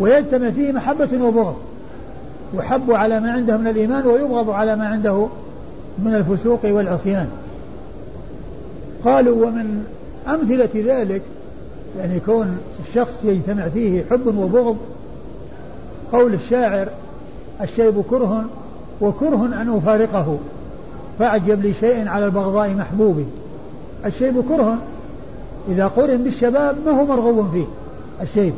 ويجتمع 0.00 0.50
فيه 0.50 0.72
محبة 0.72 1.24
وبغض. 1.24 1.56
يحب 2.54 2.90
على 2.92 3.20
ما 3.20 3.32
عنده 3.32 3.56
من 3.56 3.66
الإيمان 3.66 4.06
ويبغض 4.06 4.50
على 4.50 4.76
ما 4.76 4.86
عنده 4.86 5.26
من 5.98 6.14
الفسوق 6.14 6.60
والعصيان. 6.64 7.28
قالوا 9.04 9.46
ومن 9.46 9.84
أمثلة 10.28 10.68
ذلك 10.74 11.22
يعني 11.98 12.20
كون 12.20 12.58
الشخص 12.88 13.24
يجتمع 13.24 13.68
فيه 13.68 14.04
حب 14.10 14.26
وبغض 14.26 14.76
قول 16.12 16.34
الشاعر 16.34 16.88
الشيب 17.60 18.04
كره 18.10 18.44
وكره 19.00 19.46
أن 19.62 19.76
أفارقه. 19.76 20.38
فأعجب 21.18 21.66
لشيء 21.66 22.08
على 22.08 22.26
البغضاء 22.26 22.74
محبوب. 22.74 23.26
الشيب 24.06 24.44
كره 24.48 24.78
إذا 25.68 25.86
قرن 25.86 26.16
بالشباب 26.16 26.76
ما 26.86 27.00
هو 27.00 27.06
مرغوب 27.06 27.50
فيه. 27.52 27.64
الشيب 28.22 28.54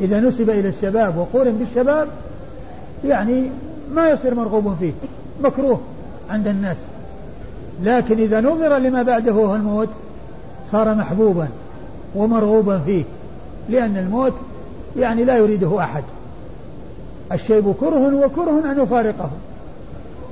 إذا 0.00 0.20
نسب 0.20 0.50
إلى 0.50 0.68
الشباب 0.68 1.16
وقرن 1.16 1.52
بالشباب 1.52 2.08
يعني 3.04 3.50
ما 3.94 4.08
يصير 4.08 4.34
مرغوب 4.34 4.76
فيه. 4.80 4.92
مكروه 5.42 5.80
عند 6.30 6.48
الناس. 6.48 6.76
لكن 7.82 8.18
إذا 8.18 8.40
نظر 8.40 8.76
لما 8.76 9.02
بعده 9.02 9.32
هو 9.32 9.54
الموت 9.54 9.88
صار 10.72 10.94
محبوبا 10.94 11.48
ومرغوبا 12.14 12.78
فيه. 12.78 13.04
لأن 13.68 13.96
الموت 13.96 14.32
يعني 14.98 15.24
لا 15.24 15.36
يريده 15.36 15.80
أحد. 15.80 16.04
الشيب 17.32 17.74
كره 17.80 18.24
وكره 18.24 18.72
أن 18.72 18.82
يفارقه. 18.82 19.30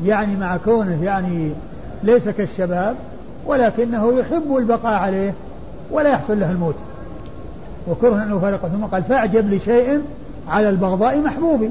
يعني 0.05 0.37
مع 0.37 0.57
كونه 0.57 1.05
يعني 1.05 1.51
ليس 2.03 2.29
كالشباب 2.29 2.97
ولكنه 3.47 4.19
يحب 4.19 4.57
البقاء 4.57 4.95
عليه 4.95 5.35
ولا 5.91 6.11
يحصل 6.11 6.41
له 6.41 6.51
الموت. 6.51 6.75
وكره 7.89 8.23
أن 8.23 8.37
يفارقه. 8.37 8.69
ثم 8.69 8.85
قال 8.85 9.03
فأعجب 9.03 9.53
لشيء 9.53 10.03
على 10.49 10.69
البغضاء 10.69 11.21
محبوب. 11.21 11.71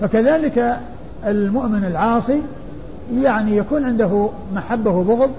فكذلك 0.00 0.76
المؤمن 1.26 1.84
العاصي 1.84 2.42
يعني 3.22 3.56
يكون 3.56 3.84
عنده 3.84 4.28
محبة 4.54 4.90
وبغض 4.90 5.30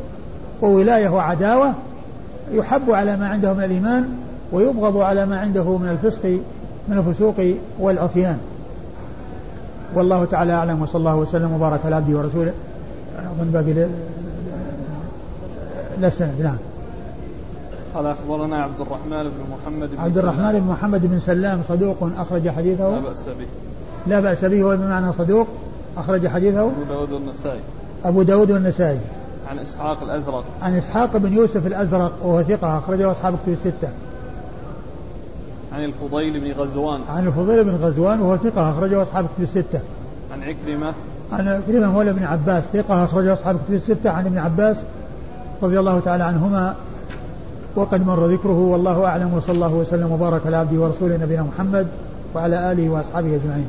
وولاية 0.62 1.10
وعداوة 1.10 1.74
يحب 2.52 2.92
على 2.92 3.18
ما 3.18 3.28
عنده 3.28 3.54
من 3.54 3.64
الإيمان 3.64 4.10
ويبغض 4.52 4.98
على 4.98 5.26
ما 5.26 5.40
عنده 5.40 5.78
من 5.78 5.90
الفسق 5.90 6.40
من 6.88 6.98
الفسوق 6.98 7.36
والعصيان. 7.80 8.38
والله 9.94 10.26
تعالى 10.26 10.54
أعلم 10.54 10.82
وصلى 10.82 11.00
الله 11.00 11.16
وسلم 11.16 11.54
وبارك 11.54 11.80
على 11.86 11.96
عبده 11.96 12.18
ورسوله. 12.18 12.54
أظن 13.40 13.52
باقي 13.52 13.74
لا 16.00 16.08
السند 16.08 16.42
نعم. 16.42 16.58
قال 17.96 18.06
أخبرنا 18.06 18.64
عبد 18.64 18.82
الرحمن 18.82 19.24
بن 19.24 19.42
محمد 19.52 19.90
بن 19.90 20.00
عبد 20.00 20.18
الرحمن 20.18 20.52
بن 20.52 20.68
محمد 20.68 21.06
بن 21.06 21.20
سلام 21.20 21.62
صدوق 21.70 22.10
أخرج 22.18 22.50
حديثه. 22.50 22.90
لا 22.90 23.00
بأس 23.00 23.26
به. 23.26 23.46
لا 24.08 24.20
بأس 24.20 24.46
به 24.46 24.62
هو 24.62 24.78
بمعنى 24.78 25.14
صدوق 25.14 25.48
أخرج 25.98 26.28
حديثه. 26.28 26.62
أبو 26.62 26.84
داود 26.90 27.12
والنسائي. 27.12 27.60
أبو 28.06 28.22
داود 28.24 28.52
والنسائي. 28.52 29.00
عن 29.50 29.60
إسحاق 29.60 30.04
الأزرق. 30.04 30.44
عن 30.62 30.78
إسحاق 30.78 31.18
بن 31.18 31.34
يوسف 31.34 31.68
الأزرق 31.68 32.12
وهو 32.24 32.44
ثقة 32.44 32.78
أخرجه 32.78 33.12
أصحاب 33.12 33.36
كتب 33.44 33.54
الستة. 33.54 33.90
عن 35.76 35.84
الفضيل 35.84 36.40
بن 36.40 36.52
غزوان. 36.52 37.00
عن 37.10 37.28
الفضيل 37.28 37.64
بن 37.64 37.76
غزوان 37.76 38.22
وهو 38.22 38.38
ثقة 38.38 38.72
أخرجه 38.72 39.02
أصحاب 39.02 39.26
كتب 39.26 39.44
الستة. 39.44 39.80
عن 40.34 40.44
عكرمة. 40.44 40.94
عن 41.32 41.48
عكرمة 41.48 41.92
مولى 41.92 42.14
بن 42.14 42.24
عباس 42.24 42.64
ثقة 42.64 43.04
أخرجه 43.04 43.34
أصحاب 43.34 43.56
كتب 43.66 43.74
الستة 43.74 44.10
عن 44.10 44.26
ابن 44.26 44.38
عباس 44.38 44.78
رضي 45.64 45.80
الله 45.80 46.00
تعالى 46.00 46.24
عنهما. 46.24 46.76
وقد 47.76 48.08
مر 48.08 48.28
ذكره 48.28 48.60
والله 48.60 49.06
أعلم 49.06 49.34
وصلى 49.34 49.56
الله 49.56 49.74
وسلم 49.74 50.12
وبارك 50.12 50.42
على 50.46 50.56
عبده 50.58 50.82
ورسوله 50.82 51.18
نبينا 51.18 51.44
محمد 51.44 51.88
وعلى 52.36 52.72
آله 52.72 52.90
وأصحابه 52.90 53.36
أجمعين. 53.36 53.68